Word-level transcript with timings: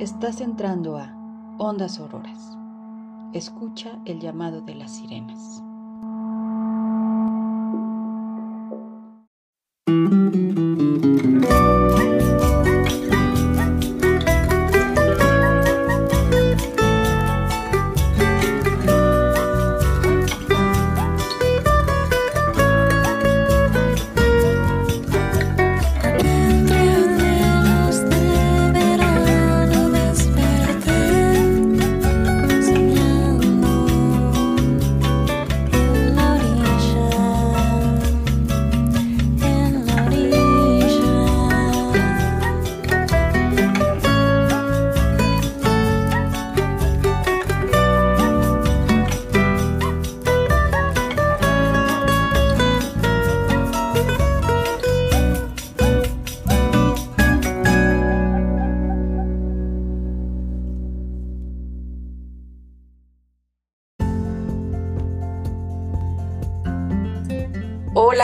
Estás 0.00 0.40
entrando 0.40 0.98
a 0.98 1.14
Ondas 1.56 2.00
Auroras. 2.00 2.58
Escucha 3.32 4.00
el 4.06 4.18
llamado 4.18 4.60
de 4.60 4.74
las 4.74 4.96
sirenas. 4.96 5.62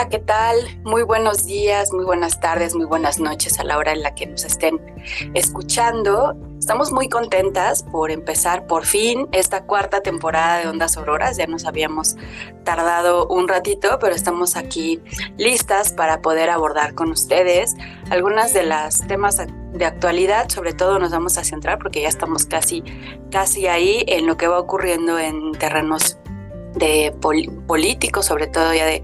¿Qué 0.09 0.19
tal? 0.19 0.55
Muy 0.85 1.03
buenos 1.03 1.45
días, 1.45 1.91
muy 1.91 2.05
buenas 2.05 2.39
tardes, 2.39 2.73
muy 2.73 2.85
buenas 2.85 3.19
noches 3.19 3.59
a 3.59 3.65
la 3.65 3.77
hora 3.77 3.91
en 3.91 4.01
la 4.01 4.15
que 4.15 4.25
nos 4.25 4.45
estén 4.45 4.79
escuchando. 5.33 6.33
Estamos 6.57 6.93
muy 6.93 7.09
contentas 7.09 7.83
por 7.83 8.09
empezar 8.09 8.67
por 8.67 8.85
fin 8.85 9.27
esta 9.33 9.65
cuarta 9.65 9.99
temporada 9.99 10.59
de 10.59 10.69
Ondas 10.69 10.95
Auroras. 10.95 11.35
Ya 11.35 11.45
nos 11.45 11.65
habíamos 11.65 12.15
tardado 12.63 13.27
un 13.27 13.49
ratito, 13.49 13.99
pero 13.99 14.15
estamos 14.15 14.55
aquí 14.55 15.01
listas 15.37 15.91
para 15.91 16.21
poder 16.21 16.49
abordar 16.49 16.95
con 16.95 17.11
ustedes 17.11 17.75
algunas 18.09 18.53
de 18.53 18.63
las 18.63 19.05
temas 19.07 19.41
de 19.73 19.85
actualidad. 19.85 20.47
Sobre 20.47 20.71
todo 20.71 20.99
nos 20.99 21.11
vamos 21.11 21.37
a 21.37 21.43
centrar 21.43 21.79
porque 21.79 22.01
ya 22.01 22.07
estamos 22.07 22.45
casi, 22.45 22.81
casi 23.29 23.67
ahí 23.67 24.05
en 24.07 24.25
lo 24.25 24.37
que 24.37 24.47
va 24.47 24.57
ocurriendo 24.57 25.19
en 25.19 25.51
terrenos 25.51 26.17
de 26.75 27.13
políticos, 27.67 28.25
sobre 28.25 28.47
todo 28.47 28.73
ya 28.73 28.85
de, 28.85 29.03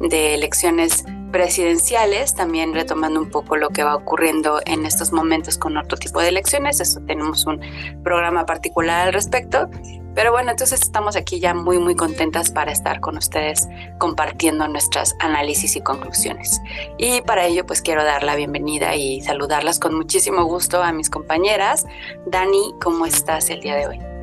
de 0.00 0.34
elecciones 0.34 1.04
presidenciales, 1.34 2.36
también 2.36 2.74
retomando 2.74 3.20
un 3.20 3.28
poco 3.28 3.56
lo 3.56 3.70
que 3.70 3.82
va 3.82 3.96
ocurriendo 3.96 4.60
en 4.66 4.86
estos 4.86 5.10
momentos 5.10 5.58
con 5.58 5.76
otro 5.76 5.98
tipo 5.98 6.20
de 6.20 6.28
elecciones. 6.28 6.80
Eso 6.80 7.00
tenemos 7.08 7.44
un 7.44 7.60
programa 8.04 8.46
particular 8.46 9.08
al 9.08 9.12
respecto. 9.12 9.68
Pero 10.14 10.30
bueno, 10.30 10.52
entonces 10.52 10.80
estamos 10.80 11.16
aquí 11.16 11.40
ya 11.40 11.52
muy, 11.52 11.78
muy 11.78 11.96
contentas 11.96 12.52
para 12.52 12.70
estar 12.70 13.00
con 13.00 13.16
ustedes 13.16 13.66
compartiendo 13.98 14.68
nuestras 14.68 15.16
análisis 15.18 15.74
y 15.74 15.80
conclusiones. 15.80 16.60
Y 16.98 17.20
para 17.22 17.46
ello, 17.46 17.66
pues 17.66 17.82
quiero 17.82 18.04
dar 18.04 18.22
la 18.22 18.36
bienvenida 18.36 18.94
y 18.94 19.20
saludarlas 19.20 19.80
con 19.80 19.94
muchísimo 19.96 20.44
gusto 20.44 20.84
a 20.84 20.92
mis 20.92 21.10
compañeras. 21.10 21.84
Dani, 22.26 22.74
¿cómo 22.80 23.06
estás 23.06 23.50
el 23.50 23.60
día 23.60 23.74
de 23.74 23.88
hoy? 23.88 24.13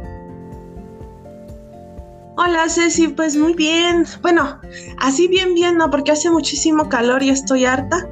Hola 2.43 2.67
Ceci, 2.69 3.09
pues 3.09 3.37
muy 3.37 3.53
bien. 3.53 4.03
Bueno, 4.23 4.59
así 4.97 5.27
bien, 5.27 5.53
bien, 5.53 5.77
no, 5.77 5.91
porque 5.91 6.11
hace 6.11 6.31
muchísimo 6.31 6.89
calor 6.89 7.21
y 7.21 7.29
estoy 7.29 7.65
harta. 7.65 8.09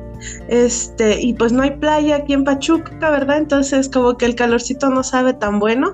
Este, 0.48 1.20
y 1.20 1.34
pues 1.34 1.52
no 1.52 1.64
hay 1.64 1.72
playa 1.72 2.18
aquí 2.18 2.34
en 2.34 2.44
Pachuca, 2.44 3.10
¿verdad? 3.10 3.40
Entonces 3.40 3.90
como 3.90 4.18
que 4.18 4.28
el 4.28 4.36
calorcito 4.36 4.92
no 4.92 5.02
sabe 5.04 5.34
tan 5.34 5.58
bueno. 5.58 5.94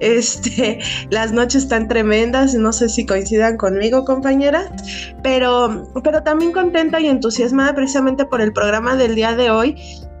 Este, 0.00 0.80
las 1.10 1.32
noches 1.32 1.62
están 1.62 1.88
tremendas, 1.88 2.54
no 2.54 2.74
sé 2.74 2.90
si 2.90 3.06
coincidan 3.06 3.56
conmigo, 3.56 4.04
compañera, 4.04 4.70
pero, 5.22 5.90
pero 6.04 6.22
también 6.22 6.52
contenta 6.52 7.00
y 7.00 7.06
entusiasmada 7.06 7.74
precisamente 7.74 8.26
por 8.26 8.42
el 8.42 8.52
programa 8.52 8.96
del 8.96 9.14
día 9.14 9.34
de 9.34 9.50
hoy, 9.50 9.76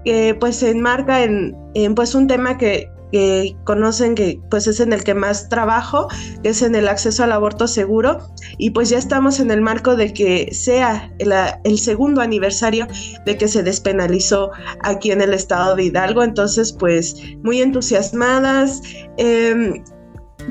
que 0.06 0.34
pues 0.40 0.56
se 0.56 0.70
enmarca 0.70 1.22
en, 1.22 1.54
en 1.74 1.94
pues 1.94 2.14
un 2.14 2.28
tema 2.28 2.56
que, 2.56 2.90
que 3.12 3.54
conocen 3.64 4.14
que 4.14 4.40
pues 4.50 4.66
es 4.66 4.80
en 4.80 4.92
el 4.92 5.04
que 5.04 5.14
más 5.14 5.48
trabajo, 5.48 6.08
que 6.42 6.48
es 6.48 6.62
en 6.62 6.74
el 6.74 6.88
acceso 6.88 7.22
al 7.22 7.32
aborto 7.32 7.68
seguro 7.68 8.18
y 8.58 8.70
pues 8.70 8.88
ya 8.88 8.98
estamos 8.98 9.38
en 9.38 9.50
el 9.50 9.60
marco 9.60 9.94
de 9.94 10.12
que 10.12 10.48
sea 10.52 11.12
el, 11.18 11.78
segundo 11.78 12.22
aniversario 12.22 12.86
de 13.26 13.36
que 13.36 13.48
se 13.48 13.62
despenalizó 13.62 14.50
aquí 14.82 15.10
en 15.12 15.20
el 15.20 15.34
estado 15.34 15.76
de 15.76 15.84
Hidalgo, 15.84 16.24
entonces 16.24 16.72
pues 16.72 17.16
muy 17.42 17.60
entusiasmadas. 17.60 18.80
Em, 19.18 19.84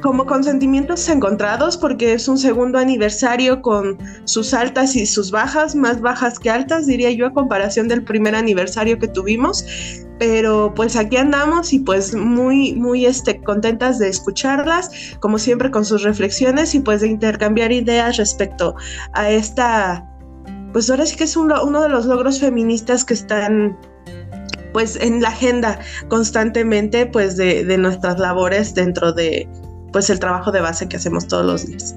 como 0.02 0.26
con 0.26 0.42
sentimientos 0.42 1.10
encontrados 1.10 1.76
porque 1.76 2.14
es 2.14 2.30
un 2.30 2.38
segundo 2.38 2.78
aniversario 2.78 3.62
con 3.62 3.98
sus 4.24 4.54
altas 4.54 4.96
y 4.96 5.06
sus 5.06 5.32
bajas, 5.32 5.76
más 5.76 6.00
bajas 6.00 6.40
que 6.40 6.50
altas, 6.50 6.88
diría 6.88 7.12
yo, 7.12 7.26
a 7.26 7.34
comparación 7.34 7.90
del 7.90 8.02
primer 8.06 8.36
aniversario 8.36 8.98
que 9.00 9.10
tuvimos 9.10 9.66
pero 10.22 10.72
pues 10.76 10.96
aquí 10.98 11.18
andamos 11.18 11.74
y 11.74 11.80
pues 11.80 12.14
muy, 12.14 12.76
muy 12.76 13.08
este, 13.08 13.42
contentas 13.42 13.98
de 13.98 14.08
escucharlas, 14.08 15.16
como 15.20 15.40
siempre 15.40 15.72
con 15.72 15.84
sus 15.84 16.04
reflexiones 16.04 16.76
y 16.76 16.80
pues 16.80 17.02
de 17.02 17.08
intercambiar 17.08 17.72
ideas 17.72 18.18
respecto 18.18 18.76
a 19.14 19.32
esta, 19.32 20.08
pues 20.74 20.92
ahora 20.92 21.08
sí 21.08 21.16
que 21.16 21.24
es 21.24 21.36
uno 21.36 21.82
de 21.82 21.90
los 21.90 22.06
logros 22.06 22.40
feministas 22.40 23.04
que 23.04 23.16
están 23.16 23.76
pues 24.74 24.96
en 24.96 25.24
la 25.24 25.30
agenda 25.30 25.80
constantemente 26.08 27.08
pues 27.08 27.36
de, 27.36 27.66
de 27.66 27.80
nuestras 27.80 28.20
labores 28.20 28.76
dentro 28.76 29.14
de 29.14 29.50
pues 29.92 30.12
el 30.12 30.20
trabajo 30.20 30.52
de 30.52 30.62
base 30.62 30.88
que 30.88 30.98
hacemos 30.98 31.28
todos 31.28 31.48
los 31.48 31.66
días. 31.66 31.96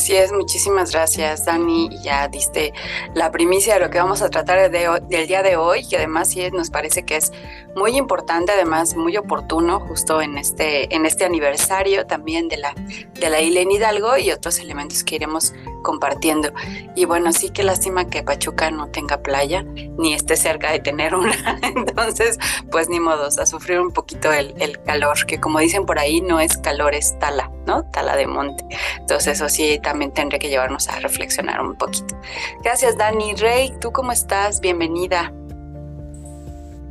Así 0.00 0.16
es, 0.16 0.32
muchísimas 0.32 0.92
gracias 0.92 1.44
Dani. 1.44 1.90
Ya 2.02 2.26
diste 2.26 2.72
la 3.12 3.30
primicia 3.30 3.74
de 3.74 3.80
lo 3.80 3.90
que 3.90 3.98
vamos 3.98 4.22
a 4.22 4.30
tratar 4.30 4.70
del 4.70 5.26
día 5.26 5.42
de 5.42 5.56
hoy, 5.56 5.86
que 5.86 5.98
además 5.98 6.30
sí 6.30 6.50
nos 6.52 6.70
parece 6.70 7.02
que 7.02 7.16
es 7.16 7.34
muy 7.76 7.98
importante, 7.98 8.52
además 8.52 8.96
muy 8.96 9.18
oportuno, 9.18 9.78
justo 9.78 10.22
en 10.22 10.38
este, 10.38 10.94
en 10.94 11.04
este 11.04 11.26
aniversario 11.26 12.06
también 12.06 12.48
de 12.48 12.56
la, 12.56 12.72
de 12.72 13.28
la 13.28 13.42
isla 13.42 13.60
en 13.60 13.72
Hidalgo 13.72 14.16
y 14.16 14.30
otros 14.30 14.58
elementos 14.58 15.04
que 15.04 15.16
iremos 15.16 15.52
compartiendo. 15.82 16.52
Y 16.94 17.04
bueno, 17.04 17.32
sí 17.32 17.50
que 17.50 17.62
lástima 17.62 18.06
que 18.06 18.22
Pachuca 18.22 18.70
no 18.70 18.88
tenga 18.88 19.22
playa, 19.22 19.62
ni 19.62 20.14
esté 20.14 20.36
cerca 20.36 20.72
de 20.72 20.80
tener 20.80 21.14
una. 21.14 21.34
Entonces, 21.62 22.38
pues 22.70 22.88
ni 22.88 23.00
modos, 23.00 23.38
a 23.38 23.46
sufrir 23.46 23.80
un 23.80 23.92
poquito 23.92 24.32
el, 24.32 24.54
calor, 24.84 25.26
que 25.26 25.40
como 25.40 25.58
dicen 25.58 25.86
por 25.86 25.98
ahí, 25.98 26.20
no 26.20 26.40
es 26.40 26.56
calor, 26.58 26.94
es 26.94 27.18
tala, 27.18 27.50
¿no? 27.66 27.84
Tala 27.90 28.16
de 28.16 28.26
monte. 28.26 28.64
Entonces, 28.98 29.34
eso 29.34 29.48
sí 29.48 29.78
también 29.82 30.12
tendré 30.12 30.38
que 30.38 30.48
llevarnos 30.48 30.88
a 30.88 30.98
reflexionar 31.00 31.60
un 31.60 31.76
poquito. 31.76 32.18
Gracias, 32.62 32.96
Dani. 32.96 33.34
Rey, 33.34 33.72
¿tú 33.80 33.92
cómo 33.92 34.12
estás? 34.12 34.60
Bienvenida. 34.60 35.32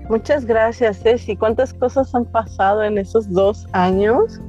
Muchas 0.10 0.46
gracias, 0.46 1.00
Ceci. 1.04 1.36
¿Cuántas 1.36 1.72
cosas 1.72 2.14
han 2.16 2.26
pasado 2.26 2.84
en 2.84 2.98
esos 2.98 3.32
dos 3.32 3.68
años? 3.74 4.42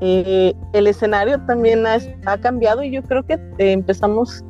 Eh, 0.00 0.54
el 0.74 0.86
escenario 0.86 1.40
también 1.46 1.84
ha, 1.86 2.38
cambiado 2.38 2.82
y 2.82 2.90
yo 2.90 3.02
creo 3.02 3.24
que 3.24 3.34
eh, 3.34 3.72
empezamos 3.72 4.44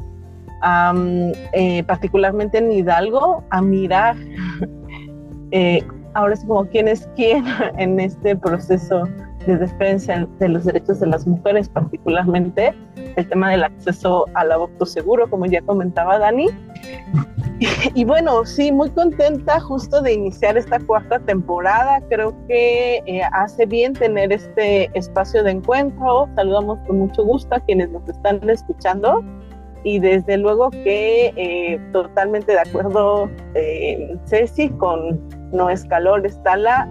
eh, 1.52 1.84
particularmente 1.86 2.58
en 2.58 2.72
Hidalgo 2.72 3.44
a 3.50 3.62
mirar 3.62 4.16
ahora 6.14 6.34
es 6.34 6.44
como 6.44 6.66
quién 6.66 6.88
es 6.88 7.08
quién 7.14 7.44
en 7.78 8.00
este 8.00 8.34
proceso 8.34 9.04
de 9.46 9.56
defensa 9.56 10.26
de 10.38 10.48
los 10.48 10.64
derechos 10.64 11.00
de 11.00 11.06
las 11.06 11.26
mujeres, 11.26 11.68
particularmente 11.68 12.74
el 13.16 13.28
tema 13.28 13.50
del 13.50 13.64
acceso 13.64 14.26
al 14.34 14.52
aborto 14.52 14.84
seguro, 14.84 15.30
como 15.30 15.46
ya 15.46 15.62
comentaba 15.62 16.18
Dani. 16.18 16.48
Y, 17.94 18.04
bueno, 18.04 18.44
sí, 18.44 18.70
muy 18.70 18.90
contenta 18.90 19.58
justo 19.60 20.02
de 20.02 20.12
iniciar 20.12 20.58
esta 20.58 20.78
cuarta 20.78 21.18
temporada. 21.20 22.02
Creo 22.10 22.34
que 22.46 23.02
eh, 23.06 23.22
hace 23.32 23.64
bien 23.64 23.94
tener 23.94 24.30
este 24.30 24.90
espacio 24.92 25.42
de 25.42 25.52
encuentro. 25.52 26.28
Saludamos 26.34 26.78
con 26.86 26.98
mucho 26.98 27.24
gusto 27.24 27.54
a 27.54 27.60
quienes 27.60 27.88
nos 27.90 28.06
están 28.10 28.46
escuchando. 28.50 29.24
Y 29.84 30.00
desde 30.00 30.36
luego 30.36 30.68
que 30.70 31.32
eh, 31.36 31.80
totalmente 31.92 32.52
de 32.52 32.60
acuerdo, 32.60 33.30
eh, 33.54 34.18
Ceci, 34.26 34.68
con 34.70 35.26
No 35.52 35.70
es 35.70 35.86
calor, 35.86 36.26
está 36.26 36.58
la 36.58 36.86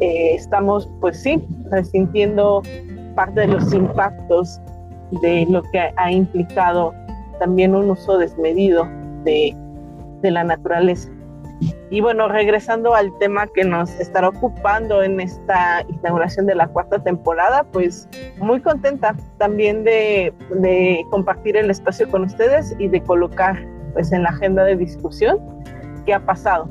eh, 0.00 0.34
estamos, 0.34 0.90
pues 1.00 1.22
sí, 1.22 1.40
resintiendo 1.70 2.62
parte 3.14 3.40
de 3.40 3.48
los 3.48 3.72
impactos 3.72 4.60
de 5.22 5.46
lo 5.48 5.62
que 5.70 5.92
ha 5.96 6.10
implicado 6.10 6.92
también 7.38 7.74
un 7.74 7.90
uso 7.90 8.18
desmedido 8.18 8.88
de, 9.24 9.54
de 10.22 10.30
la 10.30 10.44
naturaleza. 10.44 11.10
Y 11.90 12.00
bueno, 12.00 12.28
regresando 12.28 12.94
al 12.94 13.16
tema 13.18 13.46
que 13.46 13.64
nos 13.64 13.88
estará 14.00 14.28
ocupando 14.28 15.02
en 15.02 15.20
esta 15.20 15.84
inauguración 15.88 16.46
de 16.46 16.54
la 16.56 16.66
cuarta 16.66 16.98
temporada, 16.98 17.64
pues 17.64 18.08
muy 18.38 18.60
contenta 18.60 19.14
también 19.38 19.84
de, 19.84 20.34
de 20.50 21.04
compartir 21.10 21.56
el 21.56 21.70
espacio 21.70 22.08
con 22.08 22.24
ustedes 22.24 22.74
y 22.78 22.88
de 22.88 23.00
colocar 23.02 23.64
pues 23.92 24.10
en 24.12 24.24
la 24.24 24.30
agenda 24.30 24.64
de 24.64 24.76
discusión 24.76 25.38
qué 26.04 26.14
ha 26.14 26.20
pasado 26.26 26.68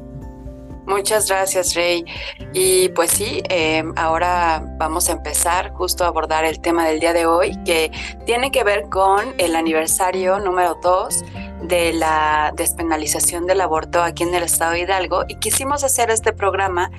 Muchas 0.86 1.30
gracias, 1.30 1.76
Rey. 1.76 2.06
Y 2.54 2.90
pues 2.90 3.12
sí, 3.12 3.42
em, 3.50 3.94
ahora 3.96 4.64
vamos 4.78 5.10
a 5.10 5.14
empezar 5.14 5.72
justo 5.72 6.04
a 6.04 6.08
abordar 6.08 6.44
el 6.44 6.60
tema 6.60 6.86
del 6.86 7.00
día 7.00 7.14
de 7.14 7.26
hoy, 7.26 7.58
que 7.64 7.92
tiene 8.26 8.52
que 8.52 8.64
ver 8.64 8.90
con 8.90 9.34
el 9.38 9.56
aniversario 9.56 10.40
número 10.40 10.78
2 10.82 11.24
de 11.64 11.94
la 11.94 12.52
despenalización 12.56 13.46
del 13.46 13.62
aborto 13.62 14.04
aquí 14.04 14.24
en 14.24 14.36
el 14.36 14.44
estado 14.44 14.74
de 14.74 14.82
Hidalgo. 14.82 15.24
Y 15.28 15.36
quisimos 15.36 15.84
hacer 15.84 16.10
este 16.10 16.34
programa 16.34 16.92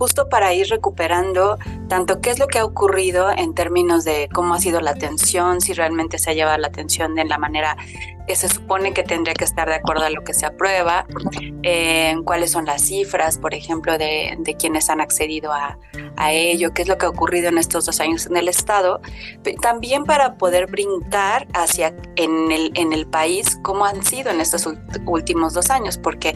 justo 0.00 0.30
para 0.30 0.54
ir 0.54 0.66
recuperando 0.68 1.58
tanto 1.90 2.22
qué 2.22 2.30
es 2.30 2.38
lo 2.38 2.46
que 2.46 2.58
ha 2.58 2.64
ocurrido 2.64 3.30
en 3.30 3.54
términos 3.54 4.02
de 4.02 4.30
cómo 4.32 4.54
ha 4.54 4.58
sido 4.58 4.80
la 4.80 4.92
atención, 4.92 5.60
si 5.60 5.74
realmente 5.74 6.18
se 6.18 6.30
ha 6.30 6.32
llevado 6.32 6.56
la 6.56 6.68
atención 6.68 7.14
de 7.14 7.26
la 7.26 7.36
manera 7.36 7.76
que 8.26 8.34
se 8.34 8.48
supone 8.48 8.94
que 8.94 9.02
tendría 9.02 9.34
que 9.34 9.44
estar 9.44 9.68
de 9.68 9.74
acuerdo 9.74 10.04
a 10.04 10.10
lo 10.10 10.24
que 10.24 10.32
se 10.32 10.46
aprueba, 10.46 11.04
eh, 11.64 12.16
cuáles 12.24 12.50
son 12.50 12.64
las 12.64 12.80
cifras, 12.80 13.36
por 13.36 13.52
ejemplo, 13.52 13.98
de, 13.98 14.38
quienes 14.58 14.88
han 14.88 15.02
accedido 15.02 15.52
a, 15.52 15.78
a, 16.16 16.32
ello, 16.32 16.72
qué 16.72 16.80
es 16.80 16.88
lo 16.88 16.96
que 16.96 17.04
ha 17.04 17.10
ocurrido 17.10 17.50
en 17.50 17.58
estos 17.58 17.84
dos 17.84 18.00
años 18.00 18.24
en 18.24 18.38
el 18.38 18.48
Estado, 18.48 19.02
también 19.60 20.04
para 20.04 20.38
poder 20.38 20.66
brincar 20.66 21.46
hacia 21.52 21.94
en 22.16 22.50
el, 22.50 22.72
en 22.74 22.94
el 22.94 23.06
país 23.06 23.58
cómo 23.62 23.84
han 23.84 24.02
sido 24.02 24.30
en 24.30 24.40
estos 24.40 24.66
últimos 25.04 25.52
dos 25.52 25.68
años, 25.68 25.98
porque 25.98 26.34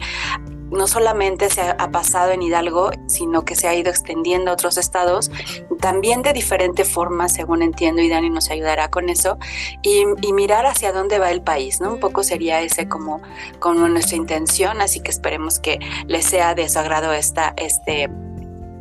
no 0.75 0.87
solamente 0.87 1.49
se 1.49 1.61
ha, 1.61 1.91
pasado 1.91 2.31
en 2.31 2.41
Hidalgo, 2.41 2.91
sino 3.07 3.45
que 3.45 3.55
se 3.55 3.67
ha 3.67 3.75
ido 3.75 3.89
extendiendo 3.89 4.51
a 4.51 4.53
otros 4.53 4.77
estados, 4.77 5.31
también 5.79 6.21
de 6.21 6.33
diferente 6.33 6.83
forma, 6.83 7.29
según 7.29 7.61
entiendo, 7.61 8.01
y 8.01 8.09
Dani 8.09 8.29
nos 8.29 8.49
ayudará 8.49 8.89
con 8.89 9.09
eso, 9.09 9.37
y, 9.81 10.05
mirar 10.35 10.65
hacia 10.65 10.91
dónde 10.91 11.17
va 11.17 11.31
el 11.31 11.41
país, 11.41 11.79
¿no? 11.79 11.93
Un 11.93 11.99
poco 11.99 12.21
sería 12.21 12.61
ese 12.61 12.89
como, 12.89 13.21
como 13.59 13.87
nuestra 13.87 14.17
intención, 14.17 14.81
así 14.81 14.99
que 14.99 15.11
esperemos 15.11 15.59
que 15.59 15.79
les 16.07 16.25
sea 16.25 16.55
de 16.55 16.67
su 16.67 16.77
agrado 16.77 17.13
esta, 17.13 17.53
este 17.55 18.09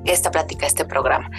esta 0.04 0.30
plática, 0.30 0.66
este 0.66 0.84
programa. 0.84 1.30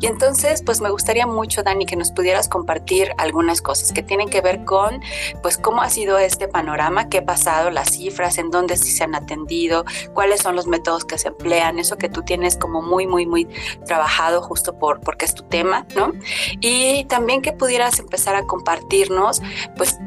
Y 0.00 0.06
entonces, 0.06 0.62
pues 0.62 0.80
me 0.80 0.90
gustaría 0.90 1.26
mucho, 1.26 1.62
Dani, 1.62 1.86
que 1.86 1.96
nos 1.96 2.12
pudieras 2.12 2.48
compartir 2.48 3.12
algunas 3.18 3.60
cosas 3.60 3.92
que 3.92 4.02
tienen 4.02 4.28
que 4.28 4.40
ver 4.40 4.64
con, 4.64 5.00
pues, 5.42 5.58
cómo 5.58 5.82
ha 5.82 5.90
sido 5.90 6.18
este 6.18 6.48
panorama, 6.48 7.08
qué 7.08 7.18
ha 7.18 7.24
pasado, 7.24 7.70
las 7.70 7.90
cifras, 7.90 8.38
en 8.38 8.50
dónde 8.50 8.76
sí 8.76 8.90
se 8.90 9.04
han 9.04 9.14
atendido, 9.14 9.84
cuáles 10.14 10.40
son 10.40 10.56
los 10.56 10.66
métodos 10.66 11.04
que 11.04 11.18
se 11.18 11.28
emplean, 11.28 11.78
eso 11.78 11.96
que 11.96 12.08
tú 12.08 12.22
tienes 12.22 12.56
como 12.56 12.82
muy, 12.82 13.06
muy, 13.06 13.26
muy 13.26 13.46
trabajado 13.86 14.42
justo 14.42 14.78
por, 14.78 15.00
porque 15.00 15.24
es 15.24 15.34
tu 15.34 15.42
tema, 15.44 15.86
¿no? 15.94 16.12
Y 16.60 17.04
también 17.04 17.42
que 17.42 17.52
pudieras 17.52 17.98
empezar 17.98 18.36
a 18.36 18.44
compartirnos, 18.44 19.42
pues, 19.76 19.98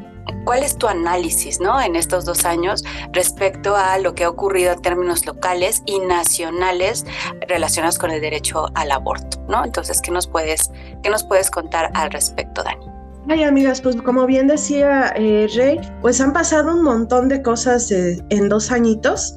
¿Cuál 0.44 0.62
es 0.62 0.76
tu 0.76 0.88
análisis 0.88 1.60
¿no? 1.60 1.80
en 1.80 1.96
estos 1.96 2.24
dos 2.24 2.44
años 2.44 2.84
respecto 3.12 3.76
a 3.76 3.98
lo 3.98 4.14
que 4.14 4.24
ha 4.24 4.28
ocurrido 4.28 4.72
en 4.72 4.82
términos 4.82 5.24
locales 5.26 5.82
y 5.86 6.00
nacionales 6.00 7.06
relacionados 7.48 7.98
con 7.98 8.10
el 8.10 8.20
derecho 8.20 8.66
al 8.74 8.90
aborto? 8.90 9.38
¿no? 9.48 9.64
Entonces, 9.64 10.00
¿qué 10.02 10.10
nos 10.10 10.26
puedes, 10.26 10.70
qué 11.02 11.10
nos 11.10 11.24
puedes 11.24 11.50
contar 11.50 11.90
al 11.94 12.10
respecto, 12.10 12.62
Dani? 12.62 12.86
Ay, 13.28 13.44
amigas, 13.44 13.80
pues 13.80 13.94
como 14.02 14.26
bien 14.26 14.48
decía 14.48 15.12
eh, 15.14 15.48
Rey, 15.54 15.80
pues 16.00 16.20
han 16.20 16.32
pasado 16.32 16.74
un 16.74 16.82
montón 16.82 17.28
de 17.28 17.40
cosas 17.40 17.90
eh, 17.92 18.20
en 18.30 18.48
dos 18.48 18.72
añitos. 18.72 19.36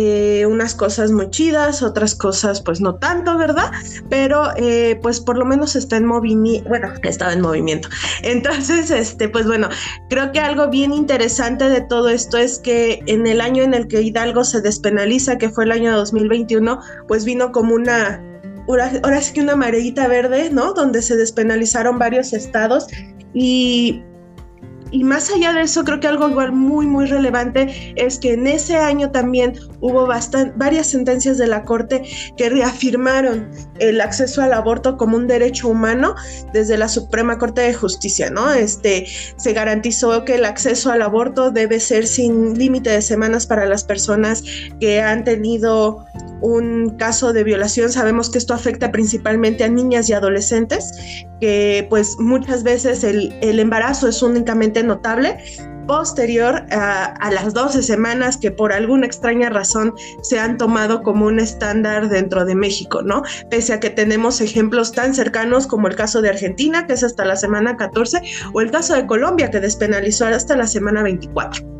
Eh, 0.00 0.46
unas 0.46 0.76
cosas 0.76 1.10
muy 1.10 1.28
chidas, 1.30 1.82
otras 1.82 2.14
cosas 2.14 2.62
pues 2.62 2.80
no 2.80 2.94
tanto, 3.00 3.36
¿verdad? 3.36 3.72
Pero 4.08 4.44
eh, 4.56 4.96
pues 5.02 5.18
por 5.18 5.36
lo 5.36 5.44
menos 5.44 5.74
está 5.74 5.96
en 5.96 6.06
movimiento, 6.06 6.68
bueno, 6.68 6.92
estaba 7.02 7.32
en 7.32 7.40
movimiento. 7.40 7.88
Entonces, 8.22 8.92
este, 8.92 9.28
pues 9.28 9.48
bueno, 9.48 9.68
creo 10.08 10.30
que 10.30 10.38
algo 10.38 10.68
bien 10.68 10.92
interesante 10.92 11.68
de 11.68 11.80
todo 11.80 12.10
esto 12.10 12.38
es 12.38 12.60
que 12.60 13.00
en 13.06 13.26
el 13.26 13.40
año 13.40 13.64
en 13.64 13.74
el 13.74 13.88
que 13.88 14.00
Hidalgo 14.00 14.44
se 14.44 14.60
despenaliza, 14.60 15.36
que 15.36 15.50
fue 15.50 15.64
el 15.64 15.72
año 15.72 15.96
2021, 15.96 16.80
pues 17.08 17.24
vino 17.24 17.50
como 17.50 17.74
una 17.74 18.22
ahora, 18.68 19.20
sí 19.20 19.32
que 19.32 19.40
una 19.40 19.56
mareita 19.56 20.06
verde, 20.06 20.50
¿no? 20.50 20.74
Donde 20.74 21.02
se 21.02 21.16
despenalizaron 21.16 21.98
varios 21.98 22.32
estados 22.32 22.86
y 23.34 24.04
y 24.90 25.04
más 25.04 25.30
allá 25.30 25.52
de 25.52 25.62
eso, 25.62 25.84
creo 25.84 26.00
que 26.00 26.06
algo 26.06 26.28
igual 26.28 26.52
muy, 26.52 26.86
muy 26.86 27.06
relevante 27.06 27.94
es 27.96 28.18
que 28.18 28.34
en 28.34 28.46
ese 28.46 28.76
año 28.76 29.10
también 29.10 29.54
hubo 29.80 30.06
varias 30.06 30.86
sentencias 30.86 31.38
de 31.38 31.46
la 31.46 31.64
Corte 31.64 32.02
que 32.36 32.48
reafirmaron 32.48 33.50
el 33.78 34.00
acceso 34.00 34.42
al 34.42 34.52
aborto 34.52 34.96
como 34.96 35.16
un 35.16 35.26
derecho 35.26 35.68
humano 35.68 36.14
desde 36.52 36.78
la 36.78 36.88
Suprema 36.88 37.38
Corte 37.38 37.60
de 37.62 37.74
Justicia, 37.74 38.30
¿no? 38.30 38.52
Este, 38.52 39.06
se 39.36 39.52
garantizó 39.52 40.24
que 40.24 40.36
el 40.36 40.44
acceso 40.44 40.90
al 40.90 41.02
aborto 41.02 41.50
debe 41.50 41.80
ser 41.80 42.06
sin 42.06 42.58
límite 42.58 42.90
de 42.90 43.02
semanas 43.02 43.46
para 43.46 43.66
las 43.66 43.84
personas 43.84 44.42
que 44.80 45.00
han 45.00 45.24
tenido 45.24 46.04
un 46.40 46.96
caso 46.98 47.32
de 47.32 47.44
violación. 47.44 47.90
Sabemos 47.90 48.30
que 48.30 48.38
esto 48.38 48.54
afecta 48.54 48.90
principalmente 48.92 49.64
a 49.64 49.68
niñas 49.68 50.08
y 50.08 50.12
adolescentes, 50.12 50.92
que 51.40 51.86
pues 51.90 52.16
muchas 52.18 52.62
veces 52.62 53.04
el, 53.04 53.36
el 53.40 53.60
embarazo 53.60 54.08
es 54.08 54.22
únicamente 54.22 54.77
notable 54.82 55.38
posterior 55.88 56.66
a, 56.70 57.30
las 57.32 57.54
12 57.54 57.82
semanas 57.82 58.36
que 58.36 58.50
por 58.50 58.72
alguna 58.72 59.06
extraña 59.06 59.48
razón 59.48 59.94
se 60.22 60.38
han 60.38 60.58
tomado 60.58 61.02
como 61.02 61.26
un 61.26 61.40
estándar 61.40 62.08
dentro 62.08 62.44
de 62.44 62.54
México, 62.54 63.02
¿no? 63.02 63.22
Pese 63.50 63.72
a 63.72 63.80
que 63.80 63.90
tenemos 63.90 64.40
ejemplos 64.40 64.92
tan 64.92 65.14
cercanos 65.14 65.66
como 65.66 65.88
el 65.88 65.96
caso 65.96 66.20
de 66.20 66.28
Argentina, 66.28 66.86
que 66.86 66.92
es 66.92 67.02
hasta 67.02 67.24
la 67.24 67.36
semana 67.36 67.76
14, 67.76 68.20
o 68.52 68.60
el 68.60 68.70
caso 68.70 68.94
de 68.94 69.06
Colombia, 69.06 69.50
que 69.50 69.60
despenalizó 69.60 70.26
hasta 70.26 70.56
la 70.56 70.66
semana 70.66 71.02
24. 71.02 71.78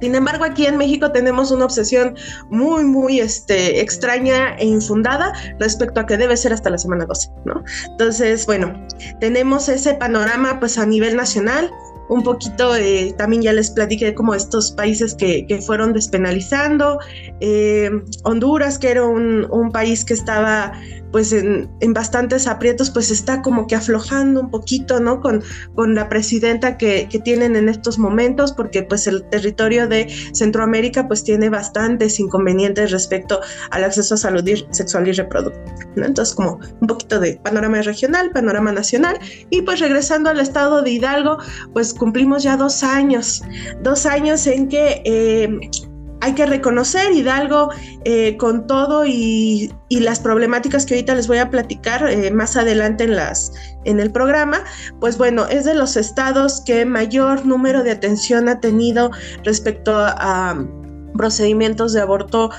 Sin 0.00 0.14
embargo, 0.14 0.44
aquí 0.44 0.66
en 0.66 0.76
México 0.76 1.10
tenemos 1.10 1.50
una 1.50 1.64
obsesión 1.64 2.16
muy, 2.50 2.84
muy 2.84 3.20
este, 3.20 3.80
extraña 3.80 4.54
e 4.56 4.66
infundada 4.66 5.32
respecto 5.58 6.00
a 6.00 6.06
que 6.06 6.16
debe 6.16 6.36
ser 6.36 6.52
hasta 6.52 6.68
la 6.68 6.78
semana 6.78 7.06
12, 7.06 7.30
¿no? 7.44 7.64
Entonces, 7.90 8.44
bueno, 8.44 8.74
tenemos 9.20 9.68
ese 9.68 9.94
panorama 9.94 10.60
pues 10.60 10.76
a 10.76 10.84
nivel 10.84 11.16
nacional, 11.16 11.70
un 12.08 12.22
poquito, 12.22 12.74
eh, 12.76 13.14
también 13.18 13.42
ya 13.42 13.52
les 13.52 13.70
platiqué 13.70 14.14
como 14.14 14.34
estos 14.34 14.72
países 14.72 15.14
que, 15.14 15.46
que 15.46 15.60
fueron 15.60 15.92
despenalizando, 15.92 16.98
eh, 17.40 17.90
Honduras, 18.24 18.78
que 18.78 18.90
era 18.90 19.04
un, 19.04 19.46
un, 19.50 19.72
país 19.72 20.04
que 20.04 20.14
estaba 20.14 20.72
pues 21.16 21.32
en, 21.32 21.70
en, 21.80 21.94
bastantes 21.94 22.46
aprietos, 22.46 22.90
pues 22.90 23.10
está 23.10 23.40
como 23.40 23.66
que 23.66 23.74
aflojando 23.74 24.38
un 24.38 24.50
poquito, 24.50 25.00
¿no? 25.00 25.22
Con, 25.22 25.42
con 25.74 25.94
la 25.94 26.10
presidenta 26.10 26.76
que, 26.76 27.08
que, 27.10 27.18
tienen 27.18 27.56
en 27.56 27.70
estos 27.70 27.98
momentos, 27.98 28.52
porque 28.52 28.82
pues 28.82 29.06
el 29.06 29.26
territorio 29.30 29.88
de 29.88 30.14
Centroamérica 30.34 31.08
pues 31.08 31.24
tiene 31.24 31.48
bastantes 31.48 32.20
inconvenientes 32.20 32.90
respecto 32.90 33.40
al 33.70 33.84
acceso 33.84 34.12
a 34.12 34.18
salud 34.18 34.44
sexual 34.72 35.08
y 35.08 35.12
reproductiva. 35.12 35.74
Entonces 35.96 36.34
como 36.34 36.60
un 36.82 36.86
poquito 36.86 37.18
de 37.18 37.40
panorama 37.42 37.80
regional, 37.80 38.30
panorama 38.32 38.70
nacional, 38.70 39.18
y 39.48 39.62
pues 39.62 39.80
regresando 39.80 40.28
al 40.28 40.38
estado 40.38 40.82
de 40.82 40.90
Hidalgo, 40.90 41.38
pues 41.72 41.94
cumplimos 41.94 42.42
ya 42.42 42.58
dos 42.58 42.82
años, 42.82 43.42
dos 43.82 44.04
años 44.04 44.46
en 44.46 44.68
que... 44.68 45.00
Eh, 45.06 45.48
hay 46.20 46.34
que 46.34 46.46
reconocer 46.46 47.12
Hidalgo 47.12 47.70
eh, 48.04 48.36
con 48.36 48.66
todo 48.66 49.04
y, 49.06 49.72
las 49.90 50.20
problemáticas 50.20 50.84
que 50.84 50.94
ahorita 50.94 51.14
les 51.14 51.26
voy 51.26 51.38
a 51.38 51.50
platicar 51.50 52.08
eh, 52.08 52.30
más 52.30 52.56
adelante 52.56 53.06
en, 53.84 54.00
el 54.00 54.10
programa, 54.10 54.62
pues 55.00 55.16
bueno, 55.18 55.46
es 55.46 55.64
de 55.64 55.74
los 55.74 55.96
estados 55.96 56.62
que 56.64 56.84
mayor 56.84 57.46
número 57.46 57.82
de 57.82 57.92
atención 57.92 58.48
ha 58.48 58.60
tenido 58.60 59.10
respecto 59.42 59.92
a, 59.96 60.56
procedimientos 61.16 61.94
de 61.94 62.02
aborto, 62.02 62.50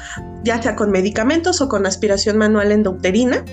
ya 0.43 0.59
sea 0.59 0.75
con 0.75 0.89
medicamentos 0.89 1.61
o 1.61 1.69
con 1.69 1.85
aspiración 1.85 2.37
manual 2.39 2.71
endouterina. 2.71 3.45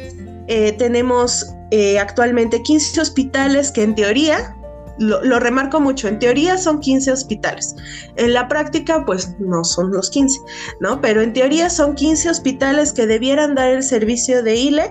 Eh, 0.48 0.72
tenemos 0.72 1.54
actualmente 2.00 2.62
15 2.62 3.00
hospitales 3.00 3.72
que 3.72 3.82
en 3.82 3.96
teoría 3.96 4.56
lo, 4.98 5.40
remarco 5.40 5.80
mucho, 5.80 6.08
en 6.08 6.18
teoría 6.18 6.58
son 6.58 6.80
15 6.80 7.12
hospitales, 7.12 7.76
en 8.16 8.32
la 8.32 8.48
práctica 8.48 9.04
pues 9.04 9.34
no 9.38 9.64
son 9.64 9.90
los 9.90 10.10
15, 10.10 10.40
¿no? 10.80 11.00
Pero 11.00 11.22
en 11.22 11.32
teoría 11.32 11.70
son 11.70 11.94
15 11.94 12.30
hospitales 12.30 12.92
que 12.92 13.06
debieran 13.06 13.54
dar 13.54 13.70
el 13.70 13.82
servicio 13.82 14.42
de 14.42 14.56
ILE 14.56 14.90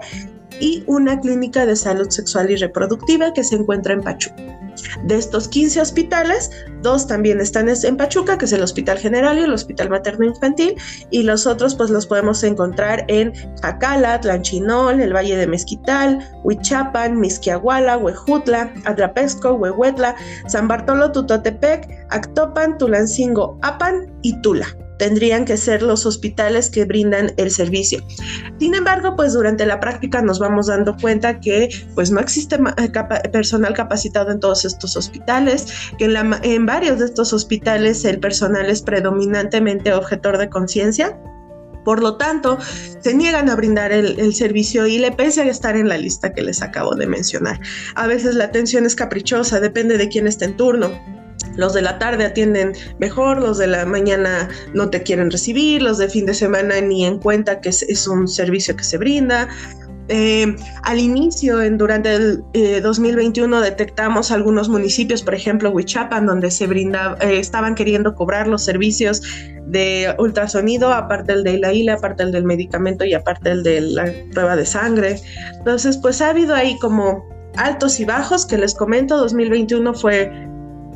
y 0.60 0.84
una 0.88 1.20
clínica 1.20 1.66
de 1.66 1.76
salud 1.76 2.10
sexual 2.10 2.52
y 2.52 2.56
reproductiva 2.56 3.34
que 3.34 3.44
se 3.44 3.56
encuentra 3.56 3.94
en 3.94 4.02
Pachuca. 4.02 4.63
De 5.04 5.18
estos 5.18 5.48
15 5.48 5.82
hospitales, 5.82 6.52
dos 6.82 7.08
también 7.08 7.40
están 7.42 7.70
en 7.70 7.98
Pachuca, 7.98 8.38
que 8.38 8.46
es 8.46 8.54
el 8.54 8.62
Hospital 8.62 8.98
General 8.98 9.38
y 9.38 9.44
el 9.44 9.54
Hospital 9.54 9.90
Materno 9.90 10.26
Infantil, 10.26 10.76
y 11.10 11.24
los 11.24 11.48
otros 11.48 11.76
pues 11.76 11.90
los 11.90 12.08
podemos 12.08 12.44
encontrar 12.44 13.06
en 13.08 13.34
Jacala, 13.62 14.20
Tlanchinol, 14.20 15.00
el 15.02 15.14
Valle 15.14 15.38
de 15.38 15.48
Mezquital, 15.48 16.20
Huichapan, 16.44 17.20
Misquiahuala, 17.20 17.98
Huejutla, 17.98 18.74
Atlapesco, 18.86 19.54
Huehuetla, 19.54 20.16
San 20.48 20.68
Bartolo, 20.68 21.12
Tutotepec, 21.12 21.90
Actopan, 22.10 22.78
Tulancingo, 22.78 23.58
Apan 23.62 24.12
y 24.22 24.40
Tula. 24.42 24.68
Tendrían 24.98 25.46
que 25.46 25.58
ser 25.58 25.82
los 25.82 26.06
hospitales 26.06 26.70
que 26.70 26.86
brindan 26.86 27.34
el 27.38 27.52
servicio. 27.52 28.02
Sin 28.60 28.76
embargo, 28.76 29.16
pues 29.16 29.34
durante 29.34 29.66
la 29.66 29.80
práctica 29.80 30.22
nos 30.22 30.40
vamos 30.40 30.68
dando 30.68 30.96
cuenta 30.98 31.40
que 31.40 31.70
pues 31.96 32.12
no 32.12 32.20
existe 32.20 32.58
eh, 32.78 33.30
personal 33.30 33.74
capacitado 33.74 34.32
en 34.32 34.40
todos 34.40 34.66
estos 34.66 34.96
hospitales, 34.96 35.68
que 35.98 36.06
en, 36.06 36.66
varios 36.66 37.00
de 37.00 37.06
estos 37.06 37.34
hospitales 37.34 38.06
el 38.06 38.20
personal 38.20 38.70
es 38.70 38.82
predominantemente 38.82 39.94
objetor 39.94 40.38
de 40.38 40.50
conciencia 40.50 41.18
por 41.84 42.02
lo 42.02 42.16
tanto, 42.16 42.58
se 43.02 43.14
niegan 43.14 43.50
a 43.50 43.56
brindar 43.56 43.92
el, 43.92 44.34
servicio 44.34 44.88
y 44.88 45.00
le 45.00 45.12
pese 45.12 45.42
a 45.42 45.46
estar 45.46 45.76
en 45.76 45.90
la 45.90 45.98
lista 45.98 46.34
que 46.34 46.42
les 46.42 46.62
acabo 46.62 46.96
de 46.96 47.08
mencionar. 47.08 47.60
A 47.96 48.08
veces 48.08 48.36
la 48.36 48.46
atención 48.46 48.86
es 48.86 48.96
caprichosa, 48.96 49.60
depende 49.60 49.98
de 49.98 50.08
quién 50.08 50.26
esté 50.26 50.46
en 50.46 50.56
turno. 50.56 50.92
Los 51.56 51.74
de 51.74 51.82
la 51.82 52.00
tarde 52.00 52.26
atienden 52.26 52.74
mejor, 53.00 53.42
los 53.42 53.58
de 53.58 53.68
la 53.68 53.86
mañana 53.86 54.50
no 54.74 54.90
te 54.90 55.04
quieren 55.04 55.32
recibir, 55.32 55.82
los 55.82 55.98
de 55.98 56.10
fin 56.10 56.26
de 56.26 56.34
semana 56.34 56.82
ni 56.82 57.06
en 57.06 57.20
cuenta 57.20 57.62
que 57.62 57.70
es 57.70 58.08
un 58.08 58.28
servicio 58.28 58.76
que 58.76 58.84
se 58.84 58.98
brinda. 58.98 59.50
Eh, 60.10 60.56
al 60.84 61.00
inicio, 61.00 61.62
en, 61.62 61.78
durante 61.78 62.14
el 62.14 62.44
2021, 62.82 63.58
eh, 63.58 63.70
detectamos 63.70 64.32
algunos 64.32 64.68
municipios, 64.68 65.24
por 65.24 65.34
ejemplo, 65.34 65.70
Huichapan, 65.70 66.26
donde 66.26 66.52
se 66.52 66.68
brinda, 66.68 67.16
eh, 67.22 67.40
estaban 67.40 67.74
queriendo 67.74 68.14
cobrar 68.14 68.48
los 68.48 68.64
servicios 68.64 69.22
de 69.66 70.14
ultrasonido, 70.20 70.92
aparte 70.92 71.32
el 71.32 71.44
de 71.44 71.58
la 71.58 71.72
ILA, 71.72 71.94
aparte 71.94 72.24
el 72.24 72.34
del 72.34 72.44
medicamento 72.44 73.06
y 73.06 73.14
aparte 73.14 73.52
el 73.52 73.64
de 73.64 73.80
la 73.80 74.12
prueba 74.34 74.58
de 74.58 74.66
sangre. 74.66 75.22
Entonces, 75.58 75.98
pues 75.98 76.22
ha 76.22 76.32
habido 76.32 76.54
ahí 76.54 76.78
como 76.80 77.26
altos 77.56 78.00
y 78.02 78.06
bajos 78.06 78.46
que 78.46 78.58
les 78.58 78.76
comento. 78.76 79.18
2021 79.18 79.94
fue 79.94 80.32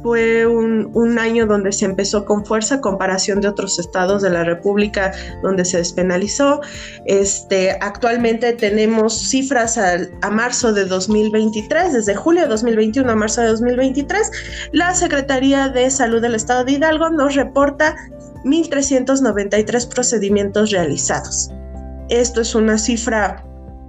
fue 0.01 0.45
un, 0.45 1.17
año 1.17 1.47
donde 1.47 1.71
se 1.71 1.85
empezó 1.85 2.25
con 2.25 2.45
fuerza 2.45 2.79
comparación 2.79 3.41
de 3.41 3.47
otros 3.47 3.79
estados 3.79 4.21
de 4.21 4.29
la 4.29 4.43
República 4.43 5.11
donde 5.41 5.65
se 5.65 5.77
despenalizó. 5.77 6.61
Este, 7.05 7.71
actualmente 7.81 8.53
tenemos 8.53 9.17
cifras 9.29 9.77
a, 9.77 10.29
marzo 10.29 10.73
de 10.73 10.85
2023, 10.85 11.93
desde 11.93 12.15
julio 12.15 12.43
de 12.43 12.49
2021 12.49 13.11
a 13.11 13.15
marzo 13.15 13.41
de 13.41 13.47
2023, 13.47 14.31
la 14.73 14.93
Secretaría 14.93 15.69
de 15.69 15.89
Salud 15.89 16.21
del 16.21 16.35
Estado 16.35 16.65
de 16.65 16.73
Hidalgo 16.73 17.09
nos 17.09 17.35
reporta 17.35 17.95
1.393 18.43 19.87
procedimientos 19.87 20.71
realizados. 20.71 21.51
Esto 22.09 22.41
es 22.41 22.55
una 22.55 22.77
cifra 22.77 23.46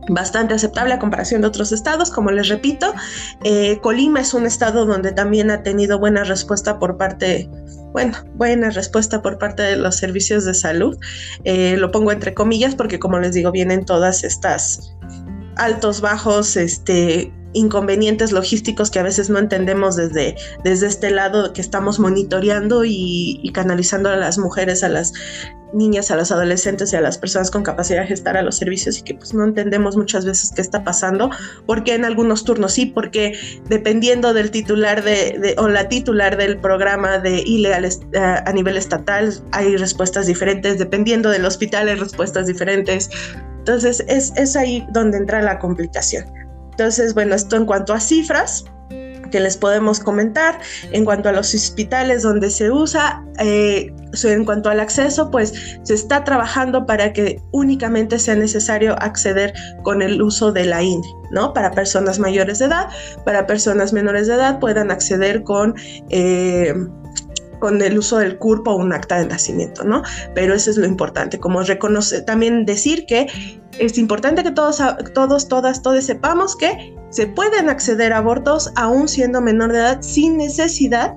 bastante 0.09 0.55
aceptable 0.55 0.95
a 0.95 0.99
comparación 0.99 1.41
de 1.41 1.49
otros 1.49 1.73
estados. 1.73 2.11
Como 2.11 2.31
les 2.31 2.49
repito, 2.49 2.93
eh, 3.45 3.79
Colima 3.81 4.21
es 4.21 4.35
un 4.35 4.47
estado 4.47 4.87
donde 4.87 5.12
también 5.12 5.50
ha 5.50 5.62
tenido 5.62 5.99
buena 5.99 6.25
respuesta 6.25 6.79
por 6.79 6.97
parte, 6.97 7.49
bueno, 7.93 8.17
buena 8.35 8.71
respuesta 8.71 9.23
por 9.23 9.38
parte 9.38 9.62
de 9.62 9.77
los 9.77 9.97
servicios 9.97 10.45
de 10.45 10.55
salud. 10.55 10.99
Eh, 11.45 11.77
lo 11.79 11.91
pongo 11.91 12.12
entre 12.12 12.35
comillas 12.35 12.75
porque 12.75 12.99
como 12.99 13.19
les 13.19 13.33
digo, 13.35 13.50
vienen 13.53 13.85
todas 13.85 14.25
estas 14.25 14.98
altos, 15.59 16.00
bajos, 16.00 16.57
este, 16.57 17.33
inconvenientes 17.53 18.33
logísticos 18.33 18.91
que 18.91 18.99
a 18.99 19.03
veces 19.03 19.31
no 19.31 19.38
entendemos 19.38 19.97
desde, 19.97 20.37
desde 20.65 20.87
este 20.87 21.11
lado 21.11 21.53
que 21.53 21.61
estamos 21.61 21.99
monitoreando 21.99 22.85
y, 22.85 23.41
y, 23.43 23.53
canalizando 23.53 24.11
a 24.11 24.17
las 24.17 24.38
mujeres, 24.38 24.85
a 24.85 24.88
las 24.88 25.12
niñas, 25.73 26.11
a 26.11 26.17
los 26.17 26.33
adolescentes 26.33 26.93
y 26.93 26.97
a 26.97 27.00
las 27.00 27.19
personas 27.19 27.50
con 27.50 27.62
capacidad 27.62 28.03
de 28.03 28.07
gestar 28.07 28.37
a 28.37 28.43
los 28.43 28.57
servicios 28.57 28.99
y 28.99 29.03
que 29.03 29.15
pues 29.15 29.35
no 29.35 29.45
entendemos 29.45 29.97
muchas 29.97 30.25
veces 30.25 30.53
qué 30.55 30.62
está 30.62 30.85
pasando, 30.85 31.31
porque 31.67 31.95
en 31.95 32.05
algunos 32.05 32.45
turnos 32.45 32.73
sí, 32.73 32.87
porque 32.87 33.38
dependiendo 33.69 34.33
del 34.35 34.50
titular 34.50 35.03
de, 35.03 35.55
o 35.59 35.69
la 35.69 35.88
titular 35.88 36.37
del 36.37 36.59
programa 36.59 37.19
de 37.19 37.43
ILE 37.45 37.75
a, 37.75 38.53
nivel 38.53 38.77
estatal 38.77 39.35
hay 39.53 39.77
respuestas 39.77 40.27
diferentes, 40.27 40.79
dependiendo 40.79 41.31
del 41.31 41.45
hospital 41.45 41.88
hay 41.88 41.97
respuestas 41.97 42.47
diferentes. 42.47 43.11
Entonces 43.69 44.03
es, 44.09 44.33
es 44.37 44.57
ahí 44.57 44.87
donde 44.93 45.19
entra 45.19 45.43
la 45.43 45.59
complicación. 45.59 46.25
Entonces, 46.71 47.13
bueno, 47.13 47.35
esto 47.35 47.57
en 47.57 47.67
cuanto 47.67 47.93
a 47.93 48.01
cifras, 48.01 48.65
que 49.31 49.41
les 49.41 49.59
podemos 49.59 50.01
comentar. 50.01 50.59
En 50.93 51.05
cuanto 51.05 51.29
a 51.29 51.33
los 51.33 51.55
hospitales 51.55 52.23
donde 52.23 52.49
se 52.49 52.71
usa, 52.71 53.23
eh, 53.39 53.93
en 54.25 54.45
cuanto 54.47 54.71
al 54.71 54.81
acceso, 54.81 55.31
pues 55.31 55.53
se 55.83 55.93
está 55.93 56.25
trabajando 56.25 56.87
para 56.87 57.13
que 57.13 57.43
únicamente 57.53 58.19
sea 58.19 58.37
necesario 58.37 58.95
acceder 59.03 59.53
con 59.83 60.01
el 60.01 60.23
uso 60.23 60.51
de 60.51 60.65
la 60.65 60.83
INE, 60.83 61.07
¿no? 61.31 61.53
Para 61.53 61.73
personas 61.73 62.19
mayores 62.19 62.59
de 62.61 62.67
edad, 62.67 62.89
para 63.27 63.47
personas 63.47 63.93
menores 63.93 64.29
de 64.29 64.35
edad 64.35 64.59
puedan 64.61 64.91
acceder 64.91 65.43
con... 65.43 65.75
Eh, 66.09 66.73
con 67.59 67.81
el 67.83 67.99
uso 67.99 68.19
del 68.19 68.38
CURP 68.38 68.69
o 68.69 68.77
un 68.77 68.93
acta 68.93 69.19
de 69.19 69.27
nacimiento, 69.27 69.85
¿no? 69.85 70.03
Pero 70.35 70.55
eso 70.55 70.71
es 70.71 70.77
lo 70.77 70.87
importante, 70.87 71.38
como 71.38 71.62
reconocer, 71.62 72.25
también 72.25 72.65
decir 72.65 73.07
que 73.07 73.27
es 73.79 73.99
importante 73.99 74.43
que 74.43 74.50
todos, 74.50 74.83
todos, 75.15 75.49
todas, 75.49 75.83
todos 75.83 76.05
sepamos 76.05 76.57
que 76.57 76.97
se 77.11 77.27
pueden 77.27 77.69
acceder 77.69 78.12
a 78.12 78.19
abortos 78.19 78.71
aún 78.77 79.09
siendo 79.09 79.41
menor 79.41 79.73
de 79.73 79.79
edad 79.79 80.03
sin 80.03 80.37
necesidad 80.37 81.15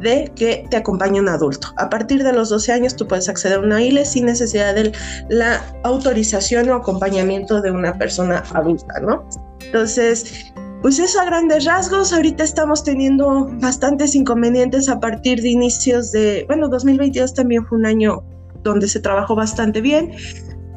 de 0.00 0.32
que 0.34 0.66
te 0.70 0.76
acompañe 0.78 1.20
un 1.20 1.28
adulto. 1.28 1.68
A 1.76 1.90
partir 1.90 2.24
de 2.24 2.32
los 2.32 2.48
12 2.48 2.72
años 2.72 2.96
tú 2.96 3.06
puedes 3.06 3.28
acceder 3.28 3.58
a 3.58 3.60
una 3.60 3.82
ILE 3.82 4.04
sin 4.04 4.26
necesidad 4.26 4.74
de 4.74 4.92
la 5.28 5.62
autorización 5.84 6.70
o 6.70 6.74
acompañamiento 6.74 7.60
de 7.60 7.70
una 7.70 7.96
persona 7.98 8.42
adulta, 8.54 9.00
¿no? 9.00 9.28
Entonces, 9.60 10.52
pues 10.82 10.98
eso 10.98 11.20
a 11.20 11.24
grandes 11.24 11.64
rasgos, 11.66 12.12
ahorita 12.12 12.42
estamos 12.42 12.82
teniendo 12.82 13.48
bastantes 13.60 14.14
inconvenientes 14.14 14.88
a 14.88 14.98
partir 14.98 15.42
de 15.42 15.50
inicios 15.50 16.10
de, 16.12 16.44
bueno, 16.46 16.68
2022 16.68 17.34
también 17.34 17.66
fue 17.66 17.78
un 17.78 17.86
año 17.86 18.22
donde 18.62 18.88
se 18.88 19.00
trabajó 19.00 19.34
bastante 19.34 19.80
bien, 19.80 20.12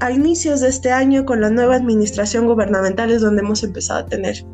a 0.02 0.12
inicios 0.12 0.62
de 0.62 0.70
este 0.70 0.92
año 0.92 1.26
con 1.26 1.40
la 1.40 1.50
nueva 1.50 1.76
administración 1.76 2.48
gubernamental 2.48 3.12
es 3.12 3.22
donde 3.22 3.42
hemos 3.42 3.64
empezado 3.64 4.00
a 4.00 4.06
tener 4.06 4.46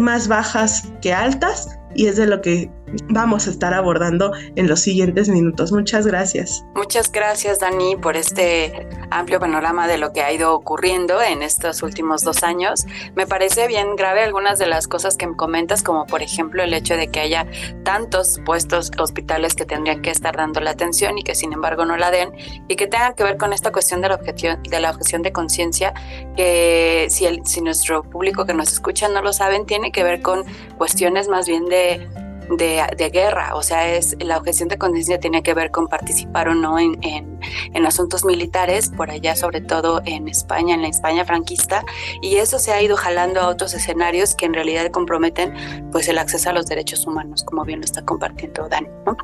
más 0.00 0.28
bajas 0.28 0.90
que 1.02 1.12
altas 1.12 1.78
y 1.94 2.06
es 2.06 2.16
de 2.16 2.26
lo 2.26 2.40
que 2.40 2.70
vamos 3.08 3.46
a 3.46 3.50
estar 3.50 3.74
abordando 3.74 4.32
en 4.56 4.68
los 4.68 4.80
siguientes 4.80 5.28
minutos. 5.28 5.72
Muchas 5.72 6.06
gracias. 6.06 6.64
Muchas 6.74 7.10
gracias, 7.10 7.60
Dani, 7.60 7.96
por 7.96 8.16
este 8.16 8.88
amplio 9.10 9.40
panorama 9.40 9.86
de 9.86 9.98
lo 9.98 10.12
que 10.12 10.22
ha 10.22 10.32
ido 10.32 10.54
ocurriendo 10.54 11.20
en 11.22 11.42
estos 11.42 11.82
últimos 11.82 12.22
dos 12.22 12.42
años. 12.42 12.86
Me 13.14 13.26
parece 13.26 13.66
bien 13.66 13.96
grave 13.96 14.22
algunas 14.22 14.58
de 14.58 14.66
las 14.66 14.88
cosas 14.88 15.16
que 15.16 15.26
me 15.26 15.36
comentas, 15.36 15.82
como 15.82 16.06
por 16.06 16.22
ejemplo 16.22 16.62
el 16.62 16.74
hecho 16.74 16.96
de 16.96 17.08
que 17.08 17.20
haya 17.20 17.46
tantos 17.84 18.40
puestos 18.44 18.90
hospitales 18.98 19.54
que 19.54 19.64
tendrían 19.64 20.02
que 20.02 20.10
estar 20.10 20.36
dando 20.36 20.60
la 20.60 20.70
atención 20.70 21.18
y 21.18 21.22
que 21.22 21.34
sin 21.34 21.52
embargo 21.52 21.84
no 21.84 21.96
la 21.96 22.10
den, 22.10 22.32
y 22.68 22.76
que 22.76 22.86
tengan 22.86 23.14
que 23.14 23.24
ver 23.24 23.36
con 23.36 23.52
esta 23.52 23.72
cuestión 23.72 24.00
de 24.00 24.08
la 24.08 24.14
objeción 24.16 24.62
de, 24.62 24.80
la 24.80 24.90
objeción 24.90 25.22
de 25.22 25.32
conciencia, 25.32 25.94
que 26.36 27.06
si, 27.10 27.26
el, 27.26 27.44
si 27.46 27.60
nuestro 27.60 28.02
público 28.02 28.46
que 28.46 28.54
nos 28.54 28.72
escucha 28.72 29.08
no 29.08 29.22
lo 29.22 29.32
saben, 29.32 29.66
tiene 29.66 29.92
que 29.92 30.02
ver 30.02 30.22
con 30.22 30.44
cuestiones 30.78 31.28
más 31.28 31.46
bien 31.46 31.66
de 31.66 32.08
de, 32.50 33.10
guerra, 33.12 33.54
o 33.54 33.62
sea, 33.62 33.94
es 33.94 34.16
la 34.20 34.38
objeción 34.38 34.68
de 34.68 34.78
conciencia 34.78 35.18
tiene 35.20 35.42
que 35.42 35.54
ver 35.54 35.70
con 35.70 35.88
participar 35.88 36.48
o 36.48 36.54
no 36.54 36.78
en, 36.78 36.98
en, 37.02 37.86
asuntos 37.86 38.24
militares, 38.24 38.90
por 38.96 39.10
allá 39.10 39.34
sobre 39.36 39.60
todo 39.60 40.02
en 40.04 40.28
España, 40.28 40.74
en 40.74 40.82
la 40.82 40.88
España 40.88 41.24
franquista, 41.24 41.84
y 42.20 42.36
eso 42.36 42.58
se 42.58 42.72
ha 42.72 42.80
ido 42.80 42.96
jalando 42.96 43.40
a 43.40 43.48
otros 43.48 43.74
escenarios 43.74 44.34
que 44.34 44.46
en 44.46 44.54
realidad 44.54 44.90
comprometen 44.90 45.54
pues 45.90 46.08
el 46.08 46.18
acceso 46.18 46.50
a 46.50 46.52
los 46.52 46.66
derechos 46.66 47.06
humanos, 47.06 47.44
como 47.44 47.64
bien 47.64 47.80
lo 47.80 47.84
está 47.84 48.02
compartiendo 48.02 48.68
Dani, 48.68 48.88
¿no? 49.04 49.16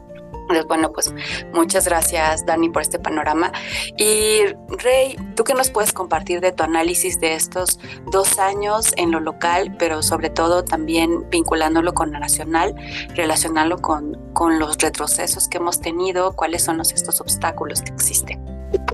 Bueno, 0.67 0.93
pues 0.93 1.13
muchas 1.53 1.87
gracias 1.87 2.45
Dani 2.47 2.71
por 2.71 2.83
este 2.83 2.99
panorama. 2.99 3.53
Y 3.97 4.41
Rey, 4.69 5.17
¿tú 5.35 5.45
qué 5.45 5.55
nos 5.55 5.71
puedes 5.71 5.93
compartir 5.93 6.41
de 6.41 6.53
tu 6.53 6.63
análisis 6.63 7.21
de 7.21 7.35
estos 7.35 7.79
dos 8.11 8.39
años 8.39 8.93
en 8.97 9.11
lo 9.11 9.21
local, 9.21 9.75
pero 9.79 10.03
sobre 10.03 10.31
todo 10.31 10.65
también 10.65 11.29
vinculándolo 11.31 11.95
con 11.95 12.13
lo 12.13 12.19
nacional, 12.19 12.75
relacionarlo 13.15 13.79
con, 13.79 14.17
con 14.33 14.59
los 14.59 14.79
retrocesos 14.79 15.49
que 15.49 15.59
hemos 15.59 15.81
tenido, 15.81 16.33
cuáles 16.35 16.63
son 16.63 16.79
los, 16.79 16.93
estos 16.93 17.21
obstáculos 17.21 17.83
que 17.83 17.93
existen? 17.93 18.45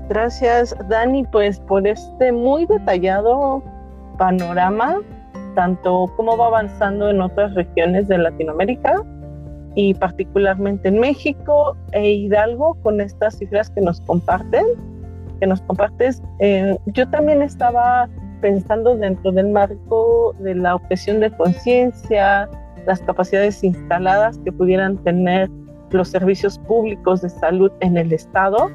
Gracias 0.09 0.75
Dani, 0.89 1.25
pues 1.25 1.59
por 1.61 1.85
este 1.87 2.31
muy 2.31 2.65
detallado 2.65 3.61
panorama, 4.17 5.01
tanto 5.55 6.11
cómo 6.15 6.37
va 6.37 6.47
avanzando 6.47 7.09
en 7.09 7.21
otras 7.21 7.53
regiones 7.55 8.07
de 8.07 8.17
Latinoamérica, 8.17 9.03
y 9.75 9.93
particularmente 9.93 10.87
en 10.87 10.99
México 10.99 11.75
e 11.91 12.11
Hidalgo 12.11 12.75
con 12.81 13.01
estas 13.01 13.37
cifras 13.37 13.69
que 13.69 13.81
nos 13.81 14.01
comparten, 14.01 14.65
que 15.39 15.47
nos 15.47 15.61
compartes. 15.61 16.21
Eh, 16.39 16.77
yo 16.87 17.07
también 17.09 17.41
estaba 17.41 18.09
pensando 18.41 18.95
dentro 18.95 19.31
del 19.31 19.49
marco 19.49 20.33
de 20.39 20.55
la 20.55 20.75
objeción 20.75 21.19
de 21.19 21.29
conciencia, 21.31 22.49
las 22.85 23.01
capacidades 23.01 23.63
instaladas 23.63 24.37
que 24.39 24.51
pudieran 24.51 24.97
tener 25.03 25.49
los 25.91 26.09
servicios 26.09 26.57
públicos 26.59 27.21
de 27.21 27.29
salud 27.29 27.71
en 27.81 27.97
el 27.97 28.13
Estado, 28.13 28.69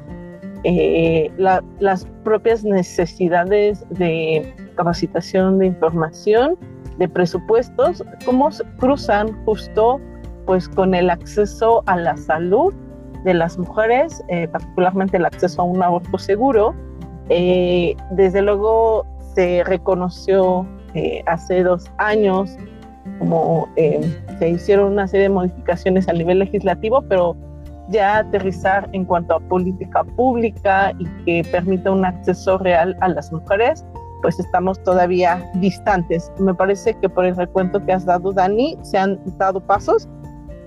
eh, 0.63 1.31
las 1.79 2.05
propias 2.23 2.63
necesidades 2.63 3.83
de 3.89 4.53
capacitación, 4.75 5.57
de 5.57 5.67
información, 5.67 6.57
de 6.97 7.09
presupuestos, 7.09 8.03
cómo 8.25 8.49
cruzan 8.77 9.33
justo 9.45 9.99
pues 10.51 10.67
con 10.67 10.93
el 10.93 11.09
acceso 11.09 11.81
a 11.85 11.95
la 11.95 12.17
salud 12.17 12.73
de 13.23 13.33
las 13.33 13.57
mujeres, 13.57 14.21
eh, 14.27 14.49
particularmente 14.49 15.15
el 15.15 15.23
acceso 15.23 15.61
a 15.61 15.63
un 15.63 15.81
aborto 15.81 16.17
seguro. 16.17 16.75
Eh, 17.29 17.95
desde 18.11 18.41
luego 18.41 19.05
se 19.33 19.63
reconoció 19.63 20.67
eh, 20.93 21.23
hace 21.25 21.63
dos 21.63 21.89
años 21.99 22.57
como 23.17 23.69
se 23.77 24.49
hicieron 24.49 24.91
una 24.91 25.07
serie 25.07 25.29
de 25.29 25.33
modificaciones 25.35 26.09
a 26.09 26.11
nivel 26.11 26.39
legislativo, 26.39 27.01
pero 27.07 27.37
ya 27.87 28.17
aterrizar 28.17 28.89
en 28.91 29.05
cuanto 29.05 29.35
a 29.35 29.39
política 29.39 30.03
pública 30.03 30.91
y 30.99 31.05
que 31.23 31.49
permita 31.49 31.91
un 31.91 32.03
acceso 32.03 32.57
real 32.57 32.97
a 32.99 33.07
las 33.07 33.31
mujeres, 33.31 33.85
pues 34.21 34.37
estamos 34.37 34.83
todavía 34.83 35.49
distantes. 35.55 36.29
Me 36.39 36.53
parece 36.53 36.93
que 36.95 37.07
por 37.07 37.23
el 37.23 37.37
recuento 37.37 37.83
que 37.85 37.93
has 37.93 38.03
dado, 38.03 38.33
Dani, 38.33 38.77
se 38.81 38.97
han 38.97 39.17
dado 39.37 39.61
pasos, 39.61 40.09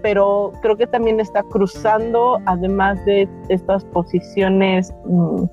pero 0.05 0.53
creo 0.61 0.77
que 0.77 0.87
también 0.87 1.19
está 1.19 1.43
cruzando, 1.45 2.39
además 2.45 3.03
de 3.07 3.27
estas 3.49 3.87
posiciones 3.87 4.93
mm, 5.07 5.45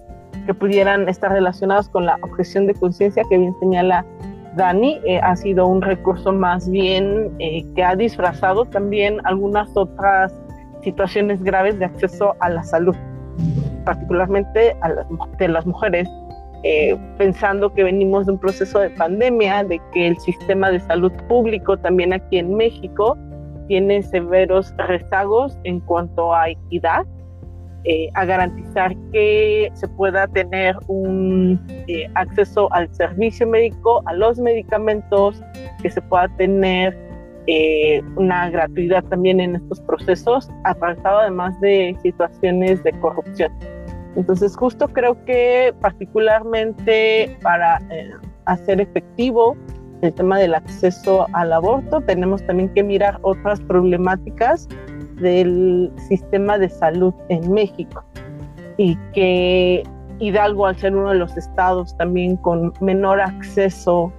que 0.45 0.53
pudieran 0.53 1.07
estar 1.07 1.31
relacionadas 1.31 1.87
con 1.87 2.05
la 2.05 2.17
objeción 2.21 2.67
de 2.67 2.73
conciencia 2.73 3.23
que 3.29 3.37
bien 3.37 3.55
señala 3.61 4.05
Dani, 4.57 4.99
eh, 5.05 5.21
ha 5.23 5.37
sido 5.37 5.67
un 5.67 5.81
recurso 5.81 6.33
más 6.33 6.69
bien 6.69 7.33
eh, 7.39 7.63
que 7.75 7.81
ha 7.81 7.95
disfrazado 7.95 8.65
también 8.65 9.21
algunas 9.23 9.69
otras 9.77 10.33
situaciones 10.83 11.41
graves 11.41 11.79
de 11.79 11.85
acceso 11.85 12.35
a 12.41 12.49
la 12.49 12.61
salud, 12.63 12.95
particularmente 13.85 14.75
a 14.81 14.89
las, 14.89 15.07
de 15.39 15.47
las 15.47 15.65
mujeres, 15.65 16.09
eh, 16.63 16.97
pensando 17.17 17.73
que 17.73 17.85
venimos 17.85 18.25
de 18.25 18.33
un 18.33 18.37
proceso 18.37 18.79
de 18.79 18.89
pandemia, 18.89 19.63
de 19.63 19.79
que 19.93 20.07
el 20.07 20.19
sistema 20.19 20.69
de 20.69 20.81
salud 20.81 21.13
público 21.29 21.77
también 21.77 22.11
aquí 22.11 22.37
en 22.37 22.53
México 22.55 23.17
tiene 23.67 24.03
severos 24.03 24.73
rezagos 24.77 25.57
en 25.63 25.79
cuanto 25.81 26.33
a 26.33 26.49
equidad, 26.49 27.05
eh, 27.83 28.09
a 28.13 28.25
garantizar 28.25 28.95
que 29.11 29.71
se 29.73 29.87
pueda 29.87 30.27
tener 30.27 30.75
un 30.87 31.59
eh, 31.87 32.07
acceso 32.15 32.71
al 32.73 32.93
servicio 32.93 33.47
médico, 33.47 34.03
a 34.05 34.13
los 34.13 34.39
medicamentos, 34.39 35.41
que 35.81 35.89
se 35.89 36.01
pueda 36.01 36.27
tener 36.37 36.95
eh, 37.47 38.03
una 38.17 38.51
gratuidad 38.51 39.03
también 39.05 39.39
en 39.39 39.55
estos 39.55 39.81
procesos, 39.81 40.47
atravesado 40.63 41.19
además 41.19 41.59
de 41.59 41.97
situaciones 42.03 42.83
de 42.83 42.91
corrupción. 42.99 43.51
Entonces, 44.15 44.55
justo 44.55 44.87
creo 44.87 45.23
que 45.25 45.73
particularmente 45.81 47.35
para 47.41 47.79
eh, 47.89 48.11
hacer 48.45 48.79
efectivo 48.79 49.55
el 50.01 50.13
tema 50.13 50.39
del 50.39 50.55
acceso 50.55 51.27
al 51.33 51.53
aborto, 51.53 52.01
tenemos 52.01 52.45
también 52.45 52.69
que 52.73 52.83
mirar 52.83 53.19
otras 53.21 53.59
problemáticas 53.61 54.67
del 55.15 55.91
sistema 56.07 56.57
de 56.57 56.69
salud 56.69 57.13
en 57.29 57.51
México 57.51 58.03
y 58.77 58.95
que 59.13 59.83
Hidalgo, 60.19 60.67
al 60.67 60.75
ser 60.75 60.95
uno 60.95 61.09
de 61.09 61.15
los 61.15 61.35
estados 61.37 61.95
también 61.97 62.37
con 62.37 62.73
menor 62.79 63.21
acceso 63.21 64.11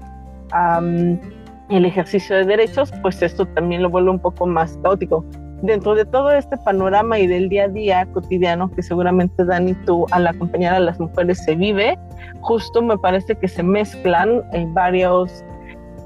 a 0.52 0.80
el 0.80 1.84
ejercicio 1.84 2.36
de 2.36 2.44
derechos, 2.44 2.92
pues 3.02 3.22
esto 3.22 3.46
también 3.46 3.82
lo 3.82 3.90
vuelve 3.90 4.10
un 4.10 4.18
poco 4.18 4.46
más 4.46 4.78
caótico. 4.82 5.24
Dentro 5.62 5.94
de 5.94 6.04
todo 6.04 6.32
este 6.32 6.56
panorama 6.58 7.18
y 7.18 7.28
del 7.28 7.48
día 7.48 7.64
a 7.64 7.68
día 7.68 8.06
cotidiano 8.12 8.68
que 8.72 8.82
seguramente 8.82 9.44
Dani 9.44 9.74
tú 9.86 10.06
al 10.10 10.26
acompañar 10.26 10.74
a 10.74 10.80
las 10.80 10.98
mujeres 10.98 11.42
se 11.44 11.54
vive, 11.54 11.96
justo 12.40 12.82
me 12.82 12.98
parece 12.98 13.36
que 13.36 13.46
se 13.46 13.62
mezclan 13.62 14.42
en 14.52 14.74
varios 14.74 15.44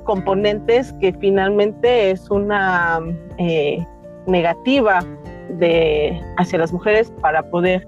componentes 0.07 0.93
que 0.95 1.13
finalmente 1.21 2.11
es 2.11 2.31
una 2.31 3.01
eh, 3.39 3.85
negativa 4.27 5.01
de, 5.59 6.19
hacia 6.39 6.59
las 6.61 6.73
mujeres 6.73 7.13
para 7.21 7.43
poder 7.51 7.87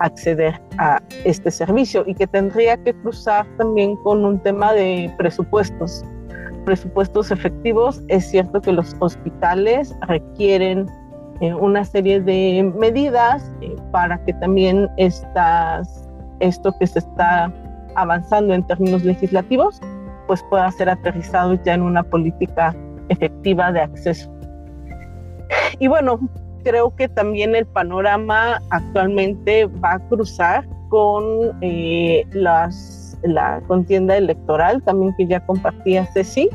acceder 0.00 0.60
a 0.78 1.00
este 1.24 1.50
servicio 1.50 2.04
y 2.06 2.14
que 2.14 2.26
tendría 2.26 2.76
que 2.78 2.94
cruzar 2.94 3.46
también 3.56 3.96
con 3.96 4.24
un 4.24 4.38
tema 4.40 4.72
de 4.72 5.12
presupuestos. 5.18 6.04
Presupuestos 6.64 7.30
efectivos, 7.30 8.02
es 8.08 8.28
cierto 8.30 8.60
que 8.60 8.72
los 8.72 8.96
hospitales 9.00 9.94
requieren 10.08 10.86
eh, 11.40 11.54
una 11.54 11.84
serie 11.84 12.20
de 12.20 12.72
medidas 12.78 13.52
eh, 13.60 13.74
para 13.92 14.22
que 14.24 14.32
también 14.34 14.88
estas, 14.96 16.08
esto 16.40 16.74
que 16.78 16.86
se 16.86 16.98
está 16.98 17.52
avanzando 17.94 18.54
en 18.54 18.66
términos 18.66 19.04
legislativos, 19.04 19.80
pues 20.26 20.42
pueda 20.50 20.70
ser 20.72 20.88
aterrizado 20.88 21.54
ya 21.64 21.74
en 21.74 21.82
una 21.82 22.02
política 22.02 22.74
efectiva 23.08 23.72
de 23.72 23.80
acceso. 23.80 24.30
Y 25.78 25.88
bueno, 25.88 26.18
creo 26.64 26.94
que 26.94 27.08
también 27.08 27.54
el 27.54 27.66
panorama 27.66 28.58
actualmente 28.70 29.66
va 29.66 29.94
a 29.94 29.98
cruzar 30.08 30.66
con 30.88 31.24
eh, 31.60 32.24
la 32.32 33.62
contienda 33.66 34.16
electoral, 34.16 34.82
también 34.82 35.14
que 35.16 35.26
ya 35.26 35.40
compartía 35.46 36.06
Ceci, 36.06 36.48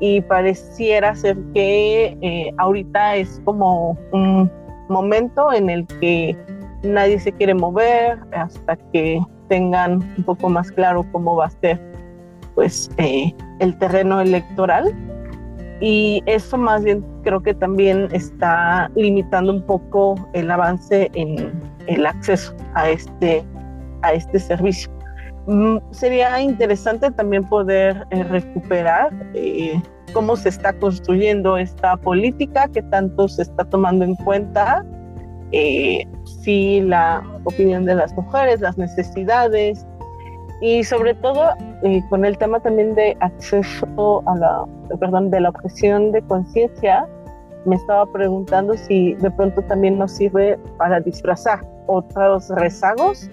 y 0.00 0.20
pareciera 0.22 1.14
ser 1.14 1.36
que 1.52 2.16
eh, 2.20 2.52
ahorita 2.58 3.16
es 3.16 3.40
como 3.44 3.96
un 4.12 4.50
momento 4.88 5.52
en 5.52 5.68
el 5.68 5.86
que 6.00 6.36
nadie 6.82 7.20
se 7.20 7.32
quiere 7.32 7.54
mover 7.54 8.18
hasta 8.32 8.76
que 8.92 9.20
tengan 9.48 10.02
un 10.16 10.24
poco 10.24 10.48
más 10.48 10.72
claro 10.72 11.04
cómo 11.12 11.36
va 11.36 11.46
a 11.46 11.50
ser 11.50 11.78
pues 12.60 12.90
eh, 12.98 13.34
el 13.60 13.74
terreno 13.78 14.20
electoral. 14.20 14.94
Y 15.80 16.22
eso 16.26 16.58
más 16.58 16.84
bien 16.84 17.02
creo 17.24 17.40
que 17.40 17.54
también 17.54 18.08
está 18.12 18.90
limitando 18.96 19.50
un 19.54 19.62
poco 19.62 20.14
el 20.34 20.50
avance 20.50 21.10
en 21.14 21.58
el 21.86 22.04
acceso 22.04 22.54
a 22.74 22.90
este 22.90 23.42
a 24.02 24.12
este 24.12 24.38
servicio. 24.38 24.90
Mm, 25.46 25.78
sería 25.90 26.38
interesante 26.42 27.10
también 27.12 27.48
poder 27.48 28.06
eh, 28.10 28.24
recuperar 28.24 29.08
eh, 29.32 29.80
cómo 30.12 30.36
se 30.36 30.50
está 30.50 30.74
construyendo 30.74 31.56
esta 31.56 31.96
política, 31.96 32.68
qué 32.74 32.82
tanto 32.82 33.26
se 33.26 33.40
está 33.40 33.64
tomando 33.64 34.04
en 34.04 34.16
cuenta, 34.16 34.84
eh, 35.52 36.06
si 36.42 36.82
la 36.82 37.22
opinión 37.44 37.86
de 37.86 37.94
las 37.94 38.12
mujeres, 38.12 38.60
las 38.60 38.76
necesidades 38.76 39.86
y 40.60 40.84
sobre 40.84 41.14
todo 41.14 41.50
con 42.10 42.24
el 42.24 42.36
tema 42.36 42.60
también 42.60 42.94
de 42.94 43.16
acceso 43.20 44.22
a 44.26 44.36
la, 44.36 44.66
perdón, 44.98 45.30
de 45.30 45.40
la 45.40 45.48
objeción 45.48 46.12
de 46.12 46.20
conciencia, 46.22 47.06
me 47.64 47.76
estaba 47.76 48.06
preguntando 48.06 48.74
si 48.74 49.14
de 49.14 49.30
pronto 49.30 49.62
también 49.62 49.98
nos 49.98 50.12
sirve 50.12 50.58
para 50.76 51.00
disfrazar 51.00 51.60
otros 51.86 52.48
rezagos 52.50 53.30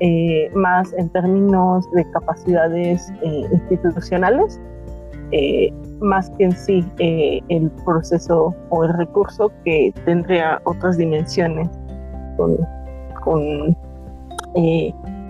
eh, 0.00 0.50
más 0.54 0.92
en 0.94 1.10
términos 1.10 1.90
de 1.92 2.10
capacidades 2.10 3.12
eh, 3.22 3.46
institucionales, 3.52 4.58
eh, 5.32 5.70
más 6.00 6.30
que 6.30 6.44
en 6.44 6.52
sí 6.52 6.84
el 6.98 7.70
proceso 7.84 8.54
o 8.70 8.84
el 8.84 8.94
recurso 8.94 9.52
que 9.64 9.92
tendría 10.06 10.60
otras 10.64 10.96
dimensiones 10.96 11.68
con, 12.38 12.56
con 13.22 13.76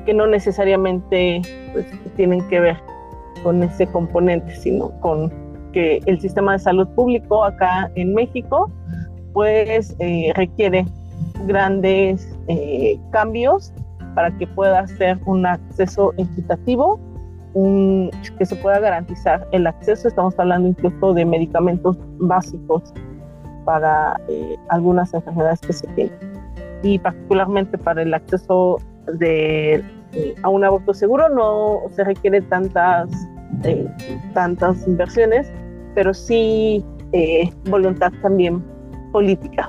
que 0.04 0.14
no 0.14 0.26
necesariamente 0.26 1.42
pues, 1.72 1.86
tienen 2.16 2.46
que 2.48 2.60
ver 2.60 2.76
con 3.42 3.62
ese 3.62 3.86
componente, 3.86 4.54
sino 4.56 4.90
con 5.00 5.32
que 5.72 6.00
el 6.06 6.20
sistema 6.20 6.52
de 6.52 6.58
salud 6.58 6.88
público 6.88 7.44
acá 7.44 7.90
en 7.94 8.12
México 8.14 8.70
pues 9.32 9.96
requiere 10.34 10.84
grandes 11.46 12.28
cambios 13.12 13.72
para 14.14 14.30
que 14.36 14.46
pueda 14.46 14.86
ser 14.86 15.18
un 15.26 15.46
acceso 15.46 16.12
equitativo, 16.16 16.98
un, 17.54 18.10
que 18.38 18.46
se 18.46 18.56
pueda 18.56 18.78
garantizar 18.78 19.46
el 19.52 19.66
acceso. 19.66 20.08
Estamos 20.08 20.38
hablando 20.38 20.68
incluso 20.68 21.14
de 21.14 21.24
medicamentos 21.24 21.98
básicos 22.18 22.92
para 23.64 24.20
eh, 24.28 24.56
algunas 24.68 25.12
enfermedades 25.14 25.60
que 25.60 25.72
se 25.72 25.86
tienen. 25.88 26.14
Y 26.82 26.98
particularmente 26.98 27.76
para 27.78 28.02
el 28.02 28.14
acceso 28.14 28.78
de, 29.18 29.74
eh, 30.12 30.34
a 30.42 30.48
un 30.48 30.64
aborto 30.64 30.94
seguro 30.94 31.28
no 31.28 31.82
se 31.94 32.04
requiere 32.04 32.40
tantas, 32.42 33.08
eh, 33.64 33.86
tantas 34.34 34.86
inversiones, 34.86 35.50
pero 35.94 36.14
sí 36.14 36.84
voluntad 37.68 38.12
también 38.22 38.64
política. 39.12 39.68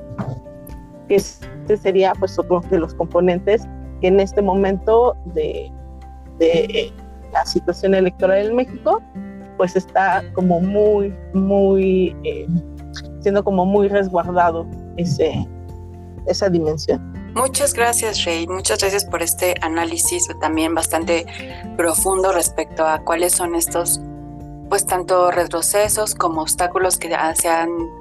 Este 1.10 1.76
sería 1.76 2.14
pues 2.20 2.38
otro 2.38 2.62
de 2.70 2.80
los 2.80 2.94
componentes 2.94 3.68
que 4.02 4.08
en 4.08 4.20
este 4.20 4.42
momento 4.42 5.16
de, 5.34 5.72
la 7.32 7.46
situación 7.46 7.94
electoral 7.94 8.48
en 8.48 8.56
México, 8.56 9.02
pues 9.58 9.76
está 9.76 10.24
como 10.34 10.60
muy, 10.60 11.14
muy, 11.34 12.16
eh, 12.24 12.48
siendo 13.22 13.44
como 13.44 13.66
muy 13.66 13.88
resguardado 13.88 14.66
ese, 14.98 15.48
esa 16.26 16.50
dimensión. 16.50 17.11
Muchas 17.34 17.74
gracias, 17.74 18.26
Rey. 18.26 18.46
Muchas 18.48 18.80
gracias 18.80 19.06
por 19.06 19.22
este 19.22 19.56
análisis 19.62 20.28
también 20.40 20.76
bastante 20.76 21.26
profundo 21.78 22.34
respecto 22.34 22.86
a 22.86 23.00
cuáles 23.00 23.34
son 23.34 23.56
estos, 23.56 24.02
pues 24.70 24.86
tanto 24.86 25.32
retrocesos 25.32 26.14
como 26.14 26.42
obstáculos 26.42 26.98
que 26.98 27.16
se 27.36 27.48
han 27.48 28.01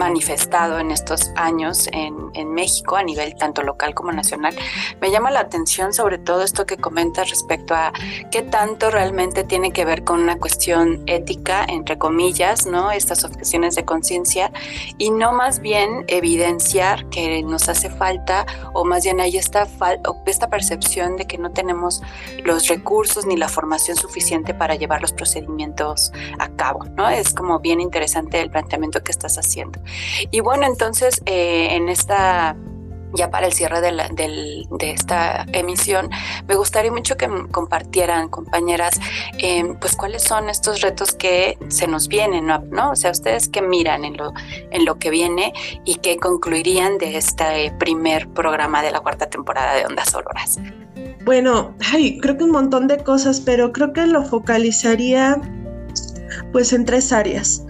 manifestado 0.00 0.78
en 0.78 0.90
estos 0.90 1.30
años 1.36 1.86
en, 1.92 2.20
México 2.54 2.96
a 2.96 3.02
nivel 3.02 3.36
tanto 3.36 3.62
local 3.62 3.94
como 3.94 4.12
nacional. 4.12 4.56
Me 5.00 5.10
llama 5.10 5.30
la 5.30 5.40
atención 5.40 5.92
sobre 5.92 6.18
todo 6.18 6.42
esto 6.42 6.64
que 6.64 6.78
comentas 6.78 7.28
respecto 7.28 7.74
a 7.74 7.92
qué 8.30 8.42
tanto 8.42 8.90
realmente 8.90 9.44
tiene 9.44 9.72
que 9.72 9.84
ver 9.84 10.02
con 10.02 10.20
una 10.20 10.38
cuestión 10.38 11.02
ética, 11.06 11.64
entre 11.68 11.98
comillas, 11.98 12.66
¿no? 12.66 12.90
Estas 12.90 13.24
objeciones 13.24 13.74
de 13.76 13.84
conciencia 13.84 14.50
y 14.98 15.10
no 15.10 15.32
más 15.32 15.60
bien 15.60 16.04
evidenciar 16.08 17.08
que 17.10 17.42
nos 17.42 17.68
hace 17.68 17.90
falta 17.90 18.46
o 18.72 18.84
más 18.84 19.04
bien 19.04 19.20
hay 19.20 19.36
esta, 19.36 19.68
esta 20.26 20.48
percepción 20.48 21.16
de 21.16 21.26
que 21.26 21.38
no 21.38 21.50
tenemos 21.50 22.02
los 22.42 22.68
recursos 22.68 23.26
ni 23.26 23.36
la 23.36 23.48
formación 23.48 23.96
suficiente 23.96 24.54
para 24.54 24.74
llevar 24.74 25.02
los 25.02 25.12
procedimientos 25.12 26.10
a 26.38 26.48
cabo, 26.48 26.84
¿no? 26.96 27.08
Es 27.08 27.34
como 27.34 27.60
bien 27.60 27.80
interesante 27.80 28.40
el 28.40 28.50
planteamiento 28.50 29.02
que 29.02 29.12
estás 29.12 29.36
haciendo. 29.36 29.78
Y 30.30 30.40
bueno, 30.40 30.66
entonces 30.66 31.22
eh, 31.26 31.68
en 31.72 31.88
esta 31.88 32.56
ya 33.14 33.30
para 33.30 33.46
el 33.46 33.52
cierre 33.52 33.80
de, 33.80 34.66
de, 34.70 34.90
esta 34.90 35.44
emisión, 35.52 36.10
me 36.46 36.54
gustaría 36.54 36.92
mucho 36.92 37.16
que 37.16 37.28
compartieran, 37.50 38.28
compañeras, 38.28 39.00
em, 39.38 39.76
pues 39.78 39.96
cuáles 39.96 40.22
son 40.22 40.48
estos 40.48 40.80
retos 40.80 41.12
que 41.12 41.58
se 41.68 41.86
nos 41.86 42.08
vienen, 42.08 42.46
¿no? 42.46 42.90
O 42.90 42.96
sea, 42.96 43.10
ustedes 43.10 43.48
que 43.48 43.62
miran 43.62 44.04
en 44.04 44.16
lo, 44.16 44.32
en 44.70 44.84
lo 44.84 44.98
que 44.98 45.10
viene 45.10 45.52
y 45.84 45.96
que 45.96 46.18
concluirían 46.18 46.98
de 46.98 47.16
este 47.16 47.72
primer 47.78 48.28
programa 48.28 48.82
de 48.82 48.90
la 48.90 49.00
cuarta 49.00 49.28
temporada 49.28 49.74
de 49.74 49.86
Ondas 49.86 50.14
Auroras. 50.14 50.58
Bueno, 51.24 51.74
ay, 51.92 52.18
creo 52.20 52.36
que 52.36 52.44
un 52.44 52.52
montón 52.52 52.86
de 52.86 52.98
cosas, 52.98 53.40
pero 53.40 53.72
creo 53.72 53.92
que 53.92 54.06
lo 54.06 54.24
focalizaría 54.24 55.40
pues 56.52 56.72
en 56.72 56.84
tres 56.84 57.12
áreas 57.12 57.64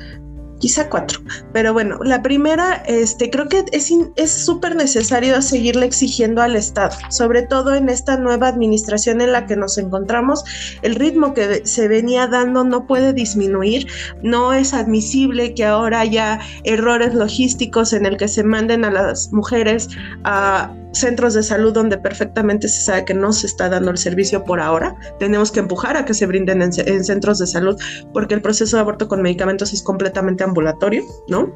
quizá 0.61 0.88
cuatro. 0.88 1.20
Pero 1.53 1.73
bueno, 1.73 1.99
la 2.05 2.23
primera, 2.23 2.75
este, 2.87 3.31
creo 3.31 3.49
que 3.49 3.64
es 3.73 4.31
súper 4.31 4.77
necesario 4.77 5.42
seguirle 5.42 5.87
exigiendo 5.87 6.42
al 6.42 6.55
Estado, 6.55 6.96
sobre 7.09 7.42
todo 7.42 7.75
en 7.75 7.88
esta 7.88 8.16
nueva 8.16 8.46
administración 8.46 9.20
en 9.20 9.33
la 9.33 9.46
que 9.46 9.57
nos 9.57 9.79
encontramos. 9.79 10.44
El 10.83 10.94
ritmo 10.94 11.35
que 11.35 11.66
se 11.66 11.88
venía 11.88 12.29
dando 12.29 12.62
no 12.62 12.87
puede 12.87 13.12
disminuir. 13.12 13.88
No 14.23 14.53
es 14.53 14.73
admisible 14.75 15.55
que 15.55 15.64
ahora 15.64 16.01
haya 16.01 16.38
errores 16.62 17.14
logísticos 17.14 17.92
en 17.92 18.07
el 18.07 18.16
que 18.16 18.29
se 18.29 18.44
manden 18.44 18.85
a 18.85 18.90
las 18.90 19.33
mujeres 19.33 19.88
a 20.25 20.73
centros 20.92 21.35
de 21.35 21.42
salud 21.42 21.72
donde 21.72 21.98
perfectamente 21.98 22.68
se 22.68 22.81
sabe 22.83 23.05
que 23.05 23.14
no 23.14 23.33
se 23.33 23.46
está 23.46 23.68
dando 23.68 23.90
el 23.90 23.98
servicio 23.98 24.44
por 24.44 24.61
ahora. 24.61 24.94
Tenemos 25.18 25.50
que 25.50 25.61
empujar 25.61 25.96
a 25.96 26.05
que 26.05 26.14
se 26.14 26.26
brinden 26.26 26.62
en, 26.62 27.05
centros 27.05 27.38
de 27.38 27.46
salud 27.46 27.76
porque 28.12 28.35
el 28.35 28.42
proceso 28.42 28.76
de 28.76 28.83
aborto 28.83 29.09
con 29.09 29.22
medicamentos 29.22 29.72
es 29.72 29.83
completamente 29.83 30.44
ambulatorio, 30.44 31.05
¿no? 31.29 31.53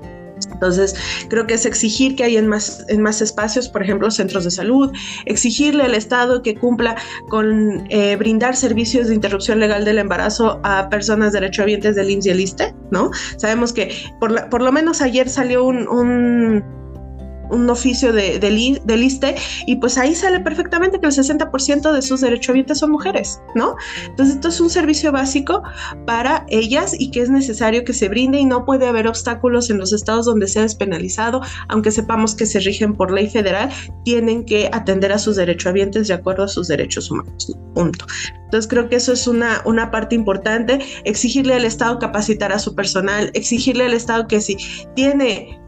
Entonces, 0.52 0.94
creo 1.28 1.46
que 1.46 1.54
es 1.54 1.64
exigir 1.64 2.16
que 2.16 2.24
haya 2.24 2.40
en 2.40 2.48
más, 2.48 2.84
en 2.88 3.00
más 3.02 3.22
espacios, 3.22 3.68
por 3.68 3.82
ejemplo, 3.82 4.10
centros 4.10 4.44
de 4.44 4.50
salud, 4.50 4.92
exigirle 5.26 5.84
al 5.84 5.94
Estado 5.94 6.42
que 6.42 6.56
cumpla 6.56 6.96
con 7.28 7.86
eh, 7.88 8.16
brindar 8.16 8.56
servicios 8.56 9.08
de 9.08 9.14
interrupción 9.14 9.60
legal 9.60 9.84
del 9.84 9.98
embarazo 9.98 10.60
a 10.64 10.88
personas 10.90 11.32
derechohabientes 11.32 11.94
del 11.94 12.10
IMSS 12.10 12.26
y 12.26 12.30
el 12.30 12.40
ISTE, 12.40 12.74
¿no? 12.90 13.10
Sabemos 13.36 13.72
que 13.72 13.94
por, 14.18 14.48
por 14.48 14.60
lo 14.60 14.72
menos 14.72 15.00
ayer 15.00 15.28
salió 15.28 15.64
un 15.64 16.64
oficio 17.70 18.12
de, 18.12 18.38
de, 18.38 18.50
y 19.66 19.76
pues 19.76 19.98
ahí 19.98 20.14
sale 20.14 20.40
perfectamente 20.40 21.00
que 21.00 21.06
el 21.06 21.12
60% 21.12 21.92
de 21.92 22.02
sus 22.02 22.20
derechohabientes 22.20 22.78
son 22.78 22.90
mujeres, 22.90 23.40
¿no? 23.54 23.76
Entonces 24.06 24.36
esto 24.36 24.48
es 24.48 24.60
un 24.60 24.70
servicio 24.70 25.12
básico 25.12 25.62
para 26.06 26.44
ellas 26.48 26.94
y 26.98 27.10
que 27.10 27.20
es 27.20 27.30
necesario 27.30 27.84
que 27.84 27.92
se 27.92 28.08
brinde 28.08 28.38
y 28.38 28.44
no 28.44 28.64
puede 28.64 28.86
haber 28.86 29.06
obstáculos 29.06 29.70
en 29.70 29.78
los 29.78 29.92
estados 29.92 30.26
donde 30.26 30.48
sea 30.48 30.62
despenalizado, 30.62 31.42
aunque 31.68 31.90
sepamos 31.90 32.34
que 32.34 32.46
se 32.46 32.60
rigen 32.60 32.94
por 32.94 33.10
ley 33.10 33.28
federal, 33.28 33.70
tienen 34.04 34.44
que 34.44 34.68
atender 34.72 35.12
a 35.12 35.18
sus 35.18 35.36
derechohabientes 35.36 36.08
de 36.08 36.14
acuerdo 36.14 36.44
a 36.44 36.48
sus 36.48 36.68
derechos 36.68 37.10
humanos, 37.10 37.56
punto. 37.74 38.06
Entonces 38.44 38.68
creo 38.68 38.88
que 38.88 38.96
eso 38.96 39.12
es 39.12 39.26
una, 39.26 39.62
una 39.64 39.90
parte 39.90 40.14
importante, 40.14 40.78
exigirle 41.04 41.54
al 41.54 41.64
Estado 41.64 41.98
capacitar 41.98 42.52
a 42.52 42.58
su 42.58 42.74
personal, 42.74 43.30
exigirle 43.34 43.84
al 43.84 43.94
Estado 43.94 44.28
que 44.28 44.40
si 44.40 44.56
tiene 44.94 45.60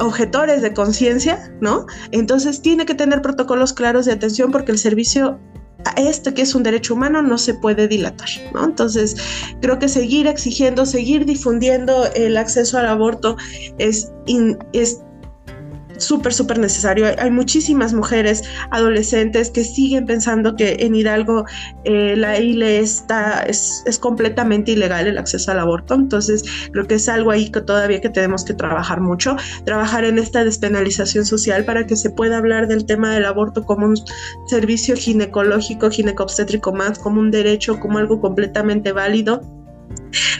objetores 0.00 0.62
de 0.62 0.72
conciencia, 0.72 1.52
¿no? 1.60 1.86
Entonces 2.10 2.62
tiene 2.62 2.86
que 2.86 2.94
tener 2.94 3.22
protocolos 3.22 3.72
claros 3.72 4.06
de 4.06 4.12
atención 4.12 4.50
porque 4.50 4.72
el 4.72 4.78
servicio 4.78 5.38
a 5.84 6.00
este 6.00 6.34
que 6.34 6.42
es 6.42 6.54
un 6.54 6.62
derecho 6.62 6.94
humano 6.94 7.22
no 7.22 7.38
se 7.38 7.54
puede 7.54 7.88
dilatar, 7.88 8.28
¿no? 8.52 8.64
Entonces, 8.64 9.16
creo 9.62 9.78
que 9.78 9.88
seguir 9.88 10.26
exigiendo, 10.26 10.84
seguir 10.84 11.24
difundiendo 11.24 12.06
el 12.14 12.36
acceso 12.36 12.78
al 12.78 12.86
aborto 12.86 13.36
es, 13.78 14.12
es 14.72 15.00
súper, 16.02 16.32
súper 16.32 16.58
necesario. 16.58 17.06
Hay 17.18 17.30
muchísimas 17.30 17.92
mujeres 17.92 18.42
adolescentes 18.70 19.50
que 19.50 19.64
siguen 19.64 20.06
pensando 20.06 20.56
que 20.56 20.76
en 20.80 20.94
Hidalgo 20.94 21.44
eh, 21.84 22.14
la 22.16 22.38
ILE 22.38 22.80
está, 22.80 23.42
es, 23.42 23.82
es, 23.86 23.98
completamente 23.98 24.72
ilegal 24.72 25.06
el 25.06 25.18
acceso 25.18 25.50
al 25.52 25.60
aborto. 25.60 25.94
Entonces, 25.94 26.44
creo 26.72 26.86
que 26.86 26.94
es 26.94 27.08
algo 27.08 27.30
ahí 27.30 27.50
que 27.50 27.60
todavía 27.60 28.00
que 28.00 28.08
tenemos 28.08 28.44
que 28.44 28.54
trabajar 28.54 29.00
mucho, 29.00 29.36
trabajar 29.64 30.04
en 30.04 30.18
esta 30.18 30.44
despenalización 30.44 31.24
social 31.24 31.64
para 31.64 31.86
que 31.86 31.96
se 31.96 32.10
pueda 32.10 32.38
hablar 32.38 32.66
del 32.66 32.86
tema 32.86 33.12
del 33.12 33.26
aborto 33.26 33.64
como 33.64 33.86
un 33.86 33.96
servicio 34.46 34.96
ginecológico, 34.96 35.90
ginecobstétrico 35.90 36.72
más, 36.72 36.98
como 36.98 37.20
un 37.20 37.30
derecho, 37.30 37.78
como 37.78 37.98
algo 37.98 38.20
completamente 38.20 38.92
válido 38.92 39.59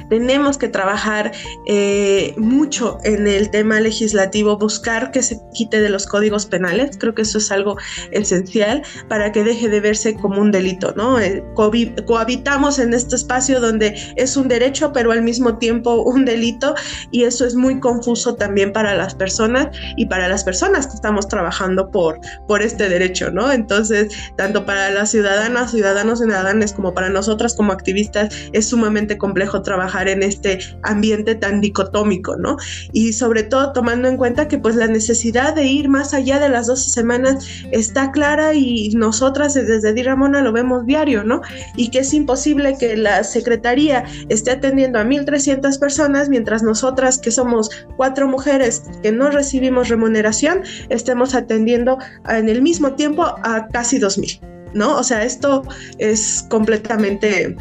tenemos 0.09 0.59
que 0.59 0.69
trabajar 0.69 1.33
eh, 1.67 2.35
mucho 2.37 2.99
en 3.05 3.27
el 3.27 3.51
tema 3.51 3.81
legislativo, 3.81 4.59
buscar 4.59 5.11
que 5.13 5.23
se 5.23 5.41
quite 5.55 5.81
de 5.81 5.89
los 5.89 6.07
códigos 6.07 6.47
penales. 6.47 6.97
Creo 6.99 7.15
que 7.15 7.23
eso 7.23 7.39
es 7.39 7.51
algo 7.51 7.77
esencial 8.11 8.83
para 9.09 9.33
que 9.33 9.45
deje 9.45 9.69
de 9.69 9.81
verse 9.81 10.15
como 10.15 10.41
un 10.41 10.51
delito, 10.51 10.93
¿no? 10.97 11.19
Eh, 11.21 11.43
cohabitamos 11.55 12.79
en 12.79 12.93
este 12.93 13.17
espacio 13.17 13.61
donde 13.61 13.95
es 14.17 14.37
un 14.37 14.49
derecho, 14.49 14.93
pero 14.93 15.13
al 15.13 15.23
mismo 15.23 15.59
tiempo 15.59 16.03
un 16.03 16.25
delito, 16.25 16.75
y 17.11 17.25
eso 17.25 17.47
es 17.47 17.55
muy 17.55 17.81
confuso 17.81 18.35
también 18.35 18.73
para 18.73 18.95
las 18.95 19.15
personas 19.15 19.69
y 19.97 20.07
para 20.07 20.29
las 20.29 20.45
personas 20.45 20.87
que 20.89 20.95
estamos 20.95 21.29
trabajando 21.29 21.91
por, 21.91 22.19
por 22.49 22.63
este 22.63 22.89
derecho, 22.89 23.31
¿no? 23.31 23.53
Entonces, 23.53 24.13
tanto 24.37 24.67
para 24.67 24.91
las 24.91 25.11
ciudadanas, 25.11 25.71
ciudadanos 25.71 26.21
y 26.21 26.25
ciudadanas, 26.25 26.73
como 26.73 26.95
para 26.95 27.09
nosotras 27.09 27.55
como 27.55 27.73
activistas, 27.73 28.35
es 28.53 28.69
sumamente 28.69 29.17
complejo 29.17 29.40
trabajar 29.63 30.09
en 30.09 30.23
este 30.23 30.59
ambiente 30.83 31.35
tan 31.35 31.61
dicotómico, 31.61 32.37
¿no? 32.37 32.57
Y 32.93 33.13
sobre 33.13 33.43
todo 33.43 33.73
tomando 33.73 34.09
en 34.09 34.17
cuenta 34.17 34.49
que 34.49 34.59
pues 34.59 34.77
la 34.77 34.87
necesidad 34.87 35.55
de 35.55 35.67
ir 35.67 35.89
más 35.89 36.15
allá 36.15 36.39
de 36.39 36.49
las 36.49 36.67
12 36.67 36.91
semanas 36.91 37.47
está 37.73 38.11
clara 38.13 38.55
y 38.55 38.91
nosotras 38.91 39.55
desde 39.55 39.93
Di 39.93 40.03
Ramona 40.03 40.41
lo 40.41 40.53
vemos 40.53 40.87
diario, 40.87 41.25
¿no? 41.25 41.41
Y 41.77 41.91
que 41.91 42.01
es 42.01 42.15
imposible 42.15 42.77
que 42.79 42.97
la 42.97 43.25
Secretaría 43.25 44.05
esté 44.29 44.51
atendiendo 44.53 44.99
a 44.99 45.05
1.300 45.05 45.79
personas 45.79 46.29
mientras 46.29 46.63
nosotras 46.63 47.19
que 47.19 47.31
somos 47.31 47.71
cuatro 47.97 48.29
mujeres 48.29 48.83
que 49.03 49.13
no 49.13 49.31
recibimos 49.31 49.89
remuneración 49.89 50.63
estemos 50.89 51.35
atendiendo 51.35 51.99
en 52.29 52.49
el 52.49 52.63
mismo 52.63 52.95
tiempo 52.95 53.23
a 53.25 53.69
casi 53.69 53.99
2.000. 53.99 54.41
¿No? 54.73 54.97
O 54.99 55.03
sea, 55.03 55.25
esto 55.25 55.65
es 55.99 56.47
completamente 56.49 57.57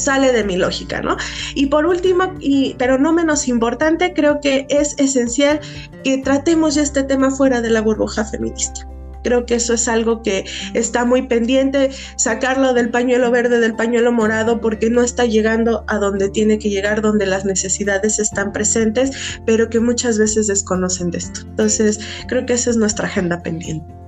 sale 0.00 0.32
de 0.32 0.44
mi 0.44 0.56
lógica, 0.56 1.00
¿no? 1.02 1.16
Y 1.54 1.66
por 1.66 1.86
último, 1.86 2.34
y, 2.40 2.74
pero 2.78 2.98
no 2.98 3.12
menos 3.12 3.48
importante, 3.48 4.12
creo 4.14 4.40
que 4.40 4.66
es 4.68 4.94
esencial 4.98 5.60
que 6.04 6.18
tratemos 6.18 6.74
ya 6.74 6.82
este 6.82 7.02
tema 7.02 7.30
fuera 7.30 7.60
de 7.60 7.70
la 7.70 7.80
burbuja 7.80 8.24
feminista. 8.24 8.86
Creo 9.22 9.44
que 9.44 9.56
eso 9.56 9.74
es 9.74 9.86
algo 9.88 10.22
que 10.22 10.44
está 10.74 11.04
muy 11.04 11.22
pendiente, 11.22 11.90
sacarlo 12.16 12.72
del 12.72 12.90
pañuelo 12.90 13.30
verde, 13.30 13.60
del 13.60 13.76
pañuelo 13.76 14.12
morado, 14.12 14.60
porque 14.60 14.88
no 14.90 15.02
está 15.02 15.26
llegando 15.26 15.84
a 15.88 15.98
donde 15.98 16.30
tiene 16.30 16.58
que 16.58 16.70
llegar, 16.70 17.02
donde 17.02 17.26
las 17.26 17.44
necesidades 17.44 18.18
están 18.18 18.52
presentes, 18.52 19.10
pero 19.44 19.68
que 19.68 19.80
muchas 19.80 20.18
veces 20.18 20.46
desconocen 20.46 21.10
de 21.10 21.18
esto. 21.18 21.40
Entonces, 21.42 22.00
creo 22.28 22.46
que 22.46 22.54
esa 22.54 22.70
es 22.70 22.76
nuestra 22.76 23.06
agenda 23.06 23.42
pendiente. 23.42 23.99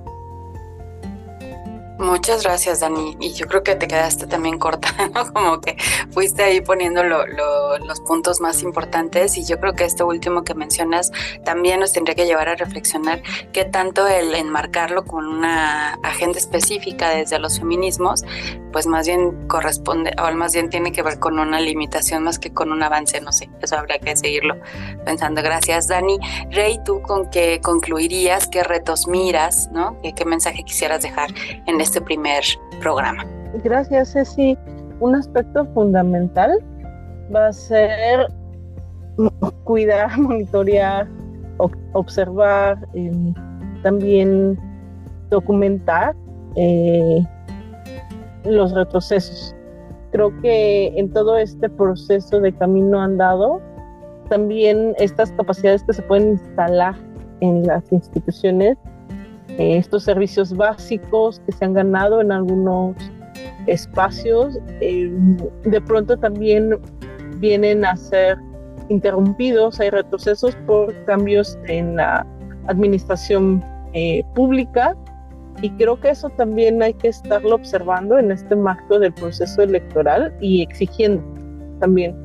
Muchas 2.13 2.43
gracias, 2.43 2.81
Dani. 2.81 3.17
Y 3.19 3.33
yo 3.33 3.47
creo 3.47 3.63
que 3.63 3.73
te 3.73 3.87
quedaste 3.87 4.27
también 4.27 4.59
corta, 4.59 4.87
¿no? 5.15 5.33
Como 5.33 5.59
que 5.59 5.75
fuiste 6.11 6.43
ahí 6.43 6.61
poniendo 6.61 7.03
los 7.03 7.99
puntos 8.01 8.41
más 8.41 8.61
importantes 8.63 9.37
y 9.37 9.45
yo 9.45 9.59
creo 9.59 9.73
que 9.73 9.85
este 9.85 10.03
último 10.03 10.43
que 10.43 10.53
mencionas 10.53 11.11
también 11.43 11.79
nos 11.79 11.93
tendría 11.93 12.15
que 12.15 12.25
llevar 12.25 12.49
a 12.49 12.55
reflexionar 12.55 13.21
qué 13.51 13.65
tanto 13.65 14.07
el 14.07 14.33
enmarcarlo 14.35 15.05
con 15.05 15.27
una 15.27 15.93
agenda 16.03 16.37
específica 16.37 17.09
desde 17.09 17.39
los 17.39 17.59
feminismos, 17.59 18.23
pues 18.71 18.87
más 18.87 19.07
bien 19.07 19.47
corresponde, 19.47 20.13
o 20.21 20.31
más 20.35 20.53
bien 20.53 20.69
tiene 20.69 20.91
que 20.91 21.03
ver 21.03 21.19
con 21.19 21.39
una 21.39 21.59
limitación 21.59 22.23
más 22.23 22.39
que 22.39 22.53
con 22.53 22.71
un 22.71 22.81
avance, 22.83 23.19
no 23.21 23.31
sé, 23.31 23.49
eso 23.61 23.77
habría 23.77 23.99
que 23.99 24.15
seguirlo 24.15 24.57
pensando. 25.05 25.41
Gracias, 25.41 25.87
Dani. 25.87 26.19
Rey, 26.51 26.79
¿tú 26.85 27.01
con 27.01 27.29
qué 27.29 27.59
concluirías? 27.61 28.47
¿Qué 28.47 28.63
retos 28.63 29.07
miras? 29.07 29.69
¿no? 29.71 29.99
¿Qué, 30.01 30.13
qué 30.13 30.25
mensaje 30.25 30.63
quisieras 30.63 31.01
dejar 31.01 31.29
en 31.65 31.81
este 31.81 32.01
primer 32.01 32.43
programa. 32.79 33.25
Gracias, 33.63 34.13
Ceci. 34.13 34.57
Un 35.03 35.15
aspecto 35.15 35.65
fundamental 35.73 36.59
va 37.35 37.47
a 37.47 37.51
ser 37.51 38.25
cuidar, 39.65 40.17
monitorear 40.17 41.09
observar, 41.91 42.77
em, 42.93 43.33
también 43.83 44.57
documentar 45.29 46.15
eh, 46.55 47.21
los 48.45 48.71
retrocesos. 48.71 49.53
Creo 50.13 50.31
que 50.41 50.93
en 50.95 51.11
todo 51.11 51.37
este 51.37 51.69
proceso 51.69 52.39
de 52.39 52.53
camino 52.53 53.01
andado, 53.01 53.59
también 54.29 54.95
estas 54.99 55.33
capacidades 55.33 55.83
que 55.83 55.91
se 55.91 56.01
pueden 56.03 56.29
instalar 56.29 56.95
en 57.41 57.67
las 57.67 57.91
instituciones, 57.91 58.77
eh, 59.49 59.75
estos 59.75 60.03
servicios 60.03 60.55
básicos 60.55 61.41
que 61.45 61.51
se 61.51 61.65
han 61.65 61.73
ganado 61.73 62.21
en 62.21 62.31
algunos 62.31 62.95
espacios, 63.67 64.59
eh, 64.81 65.11
de 65.63 65.81
pronto 65.81 66.17
también 66.17 66.77
vienen 67.37 67.85
a 67.85 67.95
ser 67.95 68.37
interrumpidos, 68.89 69.79
hay 69.79 69.89
retrocesos 69.89 70.55
por 70.67 70.93
cambios 71.05 71.57
en 71.67 71.95
la 71.95 72.25
administración 72.67 73.63
eh, 73.93 74.23
pública 74.35 74.95
y 75.61 75.69
creo 75.71 75.99
que 75.99 76.09
eso 76.09 76.29
también 76.31 76.81
hay 76.81 76.93
que 76.93 77.09
estarlo 77.09 77.55
observando 77.55 78.17
en 78.17 78.31
este 78.31 78.55
marco 78.55 78.99
del 78.99 79.13
proceso 79.13 79.61
electoral 79.61 80.33
y 80.41 80.63
exigiendo 80.63 81.23
también 81.79 82.15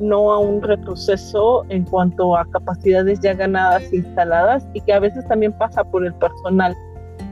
no 0.00 0.32
a 0.32 0.38
un 0.38 0.62
retroceso 0.62 1.64
en 1.68 1.84
cuanto 1.84 2.36
a 2.36 2.44
capacidades 2.50 3.20
ya 3.20 3.34
ganadas 3.34 3.84
e 3.92 3.96
instaladas 3.96 4.66
y 4.74 4.80
que 4.80 4.92
a 4.92 5.00
veces 5.00 5.26
también 5.28 5.52
pasa 5.52 5.84
por 5.84 6.04
el 6.04 6.14
personal 6.14 6.76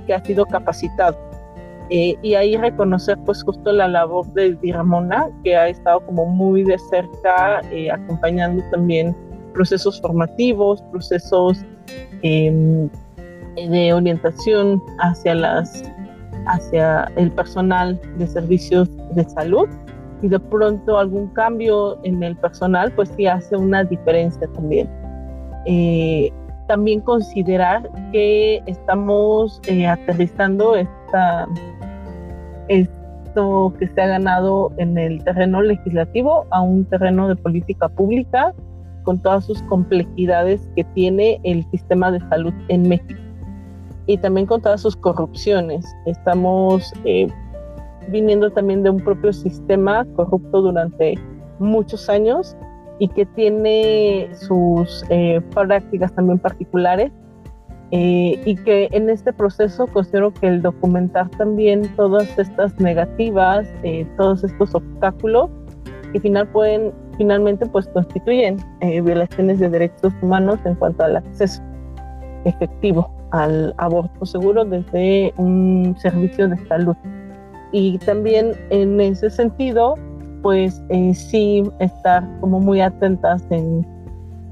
que 0.07 0.15
ha 0.15 0.25
sido 0.25 0.47
capacitado. 0.47 1.19
Eh, 1.91 2.17
y 2.23 2.35
ahí 2.35 2.57
reconocer 2.57 3.19
pues 3.27 3.43
justo 3.43 3.71
la 3.71 3.89
labor 3.89 4.27
de 4.33 4.57
Ramona, 4.73 5.29
que 5.43 5.55
ha 5.55 5.69
estado 5.69 6.01
como 6.07 6.25
muy 6.27 6.65
de 6.65 6.79
cerca 6.79 7.61
eh, 7.71 7.91
acompañando 7.91 8.63
también 8.71 9.15
procesos 9.53 10.01
formativos, 10.01 10.83
procesos 10.91 11.59
em, 12.23 12.89
de 13.57 13.93
orientación 13.93 14.83
hacia 15.01 15.35
las 15.35 15.83
hacia 16.47 17.11
el 17.17 17.31
personal 17.31 17.99
de 18.19 18.27
servicios 18.27 18.91
de 19.15 19.25
salud 19.31 19.67
y 20.21 20.29
de 20.29 20.39
pronto 20.39 20.99
algún 20.99 21.29
cambio 21.29 21.99
en 22.05 22.23
el 22.23 22.37
personal 22.37 22.93
pues 22.93 23.11
sí 23.17 23.27
hace 23.27 23.57
una 23.57 23.85
diferencia 23.85 24.47
también. 24.55 24.89
Eh, 25.67 26.31
también 26.67 27.01
considerar 27.01 27.91
que 28.13 28.63
estamos 28.67 29.61
aterrizando 29.87 30.77
esta 30.77 31.47
esto 32.69 33.75
que 33.79 33.89
se 33.89 34.01
ha 34.01 34.07
ganado 34.07 34.73
en 34.79 34.97
el 34.99 35.23
terreno 35.25 35.63
legislativo 35.63 36.47
a 36.51 36.61
un 36.61 36.85
terreno 36.85 37.29
de 37.29 37.37
política 37.37 37.89
pública 37.89 38.55
con 39.03 39.19
todas 39.21 39.45
sus 39.45 39.63
complejidades 39.65 40.69
que 40.77 40.85
tiene 40.95 41.41
el 41.45 41.65
sistema 41.71 42.11
de 42.11 42.21
salud 42.29 42.55
en 42.69 42.89
México 42.89 43.21
y 44.07 44.19
también 44.19 44.47
con 44.47 44.61
todas 44.61 44.83
sus 44.83 44.97
corrupciones. 44.97 45.85
Estamos 46.07 46.93
eh, 47.05 47.27
viniendo 48.09 48.51
también 48.51 48.83
de 48.83 48.91
un 48.91 49.01
propio 49.01 49.33
sistema 49.33 50.05
corrupto 50.17 50.63
durante 50.63 51.15
muchos 51.59 52.09
años 52.09 52.57
y 52.99 53.09
que 53.09 53.27
tiene 53.27 54.29
sus 54.35 55.05
eh, 55.09 55.41
prácticas 55.55 56.15
también 56.15 56.39
particulares 56.39 57.11
eh, 57.91 58.41
y 58.45 58.57
que 58.57 58.89
en 58.93 59.11
este 59.11 59.33
proceso 59.33 59.87
considero 59.87 60.33
que 60.33 60.49
el 60.49 60.63
documentar 60.63 61.29
también 61.31 61.83
todas 61.97 62.39
estas 62.39 62.79
negativas, 62.81 63.67
eh, 63.83 64.07
todos 64.17 64.43
estos 64.43 64.75
obstáculos 64.75 65.51
que 66.13 66.21
final 66.21 66.49
pueden, 66.49 66.93
finalmente 67.17 67.67
pues 67.67 67.87
constituyen 67.89 68.57
eh, 68.81 69.01
violaciones 69.01 69.59
de 69.59 69.69
derechos 69.69 70.13
humanos 70.23 70.59
en 70.65 70.75
cuanto 70.77 71.05
al 71.05 71.17
acceso 71.17 71.63
efectivo 72.45 73.11
al 73.31 73.75
aborto 73.79 74.25
seguro 74.27 74.65
desde 74.65 75.35
un 75.37 75.97
servicio 75.99 76.49
de 76.49 76.57
salud. 76.67 76.97
Y 77.73 77.99
también 77.99 78.53
en 78.71 79.01
ese 79.01 79.29
sentido, 79.31 79.97
pues 80.43 80.81
sí 81.15 81.65
estar 81.81 82.25
como 82.41 82.61
muy 82.61 82.81
atentas 82.81 83.45
en 83.51 83.85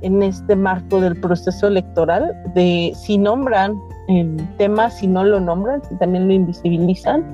en 0.02 0.22
este 0.22 0.56
marco 0.56 1.00
del 1.00 1.18
proceso 1.20 1.68
electoral, 1.68 2.32
de 2.54 2.92
si 2.94 3.18
nombran 3.18 3.80
el 4.08 4.36
tema, 4.58 4.90
si 4.90 5.06
no 5.06 5.24
lo 5.24 5.40
nombran, 5.40 5.82
si 5.84 5.94
también 5.96 6.28
lo 6.28 6.34
invisibilizan, 6.34 7.24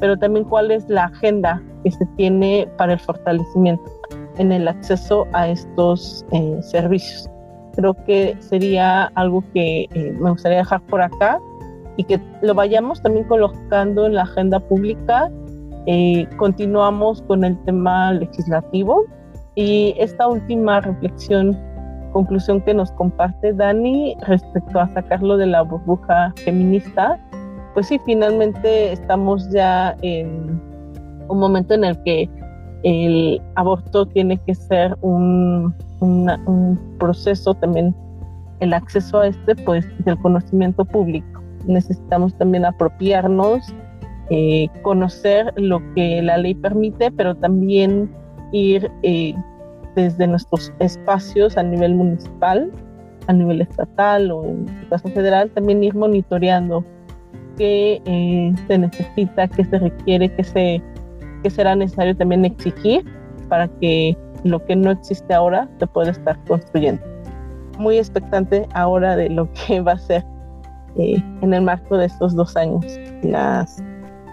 pero 0.00 0.16
también 0.16 0.44
cuál 0.44 0.70
es 0.70 0.88
la 0.88 1.04
agenda 1.04 1.62
que 1.82 1.90
se 1.90 2.06
tiene 2.16 2.68
para 2.76 2.94
el 2.94 2.98
fortalecimiento 2.98 3.90
en 4.38 4.52
el 4.52 4.66
acceso 4.68 5.26
a 5.32 5.48
estos 5.48 6.24
eh, 6.32 6.58
servicios. 6.62 7.28
Creo 7.74 7.94
que 8.04 8.36
sería 8.40 9.06
algo 9.14 9.42
que 9.52 9.86
eh, 9.94 10.16
me 10.20 10.30
gustaría 10.30 10.58
dejar 10.58 10.80
por 10.82 11.02
acá 11.02 11.38
y 11.96 12.04
que 12.04 12.20
lo 12.42 12.54
vayamos 12.54 13.02
también 13.02 13.26
colocando 13.26 14.06
en 14.06 14.14
la 14.14 14.22
agenda 14.22 14.60
pública. 14.60 15.30
Eh, 15.86 16.26
continuamos 16.36 17.22
con 17.22 17.44
el 17.44 17.62
tema 17.64 18.12
legislativo 18.12 19.04
y 19.54 19.94
esta 19.98 20.26
última 20.26 20.80
reflexión 20.80 21.56
conclusión 22.14 22.60
que 22.62 22.72
nos 22.72 22.92
comparte 22.92 23.52
Dani 23.52 24.16
respecto 24.26 24.78
a 24.78 24.88
sacarlo 24.94 25.36
de 25.36 25.46
la 25.46 25.62
burbuja 25.62 26.32
feminista, 26.44 27.18
pues 27.74 27.88
sí, 27.88 28.00
finalmente 28.06 28.92
estamos 28.92 29.50
ya 29.50 29.96
en 30.00 30.60
un 31.28 31.38
momento 31.38 31.74
en 31.74 31.84
el 31.84 32.02
que 32.04 32.30
el 32.84 33.42
aborto 33.56 34.06
tiene 34.06 34.38
que 34.46 34.54
ser 34.54 34.96
un, 35.00 35.74
proceso 36.98 37.54
también, 37.54 37.94
el 38.60 38.72
acceso 38.72 39.20
a 39.20 39.26
este, 39.28 39.56
pues 39.56 39.84
del 40.04 40.16
conocimiento 40.18 40.84
público. 40.84 41.42
Necesitamos 41.66 42.36
también 42.36 42.64
apropiarnos, 42.64 43.74
eh, 44.30 44.68
conocer 44.82 45.52
lo 45.56 45.80
que 45.94 46.22
la 46.22 46.36
ley 46.36 46.54
permite, 46.54 47.10
pero 47.10 47.34
también 47.34 48.10
ir 48.52 48.90
eh, 49.02 49.34
desde 49.94 50.26
nuestros 50.26 50.72
espacios 50.80 51.56
a 51.56 51.62
nivel 51.62 51.94
municipal, 51.94 52.70
a 53.26 53.32
nivel 53.32 53.60
estatal 53.60 54.30
o 54.30 54.44
en 54.44 54.68
el 54.68 54.88
caso 54.88 55.08
federal, 55.08 55.50
también 55.50 55.82
ir 55.82 55.94
monitoreando 55.94 56.84
qué 57.56 58.02
eh, 58.04 58.52
se 58.66 58.78
necesita, 58.78 59.48
qué 59.48 59.64
se 59.64 59.78
requiere, 59.78 60.34
qué, 60.34 60.44
se, 60.44 60.82
qué 61.42 61.50
será 61.50 61.76
necesario 61.76 62.16
también 62.16 62.44
exigir 62.44 63.04
para 63.48 63.68
que 63.68 64.16
lo 64.44 64.64
que 64.64 64.76
no 64.76 64.90
existe 64.90 65.32
ahora 65.32 65.68
se 65.78 65.86
pueda 65.86 66.10
estar 66.10 66.38
construyendo. 66.44 67.02
Muy 67.78 67.98
expectante 67.98 68.66
ahora 68.74 69.16
de 69.16 69.30
lo 69.30 69.48
que 69.52 69.80
va 69.80 69.92
a 69.92 69.98
ser 69.98 70.24
eh, 70.96 71.22
en 71.42 71.54
el 71.54 71.62
marco 71.62 71.96
de 71.96 72.06
estos 72.06 72.34
dos 72.34 72.56
años, 72.56 72.84
las, 73.22 73.82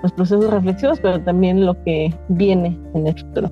los 0.04 0.12
procesos 0.12 0.52
reflexivos, 0.52 1.00
pero 1.00 1.20
también 1.22 1.66
lo 1.66 1.82
que 1.84 2.14
viene 2.30 2.78
en 2.94 3.08
el 3.08 3.18
futuro. 3.18 3.50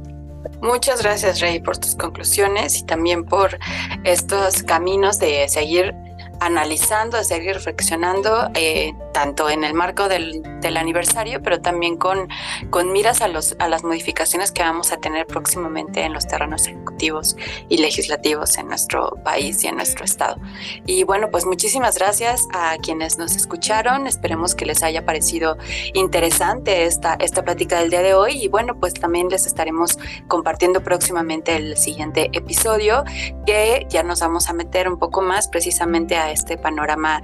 Muchas 0.62 1.02
gracias, 1.02 1.39
Rey, 1.39 1.60
por 1.60 1.78
tus 1.78 1.95
conclusiones 1.95 2.80
y 2.80 2.86
también 2.86 3.24
por 3.24 3.58
estos 4.04 4.63
caminos 4.63 5.17
de 5.19 5.48
seguir 5.48 5.95
analizando, 6.39 7.17
de 7.17 7.23
seguir 7.23 7.54
reflexionando, 7.54 8.49
eh, 8.54 8.93
tanto 9.13 9.49
en 9.49 9.63
el 9.63 9.73
marco 9.73 10.08
del, 10.08 10.43
aniversario, 10.78 11.41
pero 11.41 11.62
también 11.62 11.97
con, 11.97 12.30
con 12.69 12.91
miras 12.91 13.21
a, 13.21 13.28
los, 13.28 13.56
a 13.60 13.67
las 13.67 13.84
modificaciones 13.84 14.52
que 14.52 14.62
vamos 14.62 14.91
a 14.91 14.97
tener 14.97 15.25
próximamente 15.25 16.04
en 16.04 16.13
los 16.13 16.28
terrenos 16.28 16.67
ejecutivos 16.67 17.36
y 17.69 17.78
legislativos 17.78 18.58
en 18.58 18.67
nuestro 18.67 19.17
país 19.23 19.63
y 19.63 19.67
en 19.67 19.75
nuestro 19.75 20.06
estado. 20.06 20.38
Y 20.86 21.04
bueno, 21.04 21.30
pues 21.32 21.45
muchísimas 21.45 21.97
gracias 21.97 22.47
a 22.54 22.78
quienes 22.78 23.17
nos 23.17 23.36
escucharon. 23.36 24.06
Esperemos 24.06 24.54
que 24.54 24.65
les 24.65 24.84
haya 24.84 25.06
parecido 25.06 25.58
interesante 25.93 26.86
esta, 26.86 27.15
esta 27.15 27.43
plática 27.43 27.80
del 27.80 27.89
día 27.89 28.04
de 28.04 28.13
hoy. 28.13 28.43
Y 28.43 28.47
bueno, 28.47 28.80
pues 28.80 28.93
también 28.93 29.30
les 29.30 29.45
estaremos 29.45 29.97
compartiendo 30.28 30.82
próximamente 30.82 31.56
el 31.56 31.78
siguiente 31.78 32.30
episodio, 32.34 33.04
que 33.45 33.88
ya 33.89 34.04
nos 34.04 34.19
vamos 34.19 34.49
a 34.49 34.54
meter 34.54 34.88
un 34.88 34.99
poco 34.99 35.21
más 35.21 35.47
precisamente 35.47 36.15
este 36.31 36.57
panorama 36.57 37.21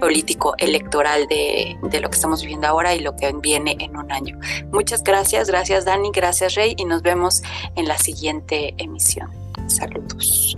político 0.00 0.54
electoral 0.58 1.28
de, 1.28 1.76
lo 1.82 2.08
que 2.08 2.14
estamos 2.14 2.40
viviendo 2.40 2.66
ahora 2.66 2.94
y 2.94 3.00
lo 3.00 3.14
que 3.14 3.32
viene 3.34 3.76
en 3.78 3.96
un 3.96 4.10
año. 4.10 4.38
Muchas 4.72 5.04
gracias, 5.04 5.48
gracias 5.48 5.84
Dani, 5.84 6.10
gracias 6.12 6.54
Rey 6.54 6.74
y 6.76 6.86
nos 6.86 7.02
vemos 7.02 7.42
en 7.76 7.86
la 7.86 7.98
siguiente 7.98 8.74
emisión. 8.78 9.30
Saludos. 9.68 10.56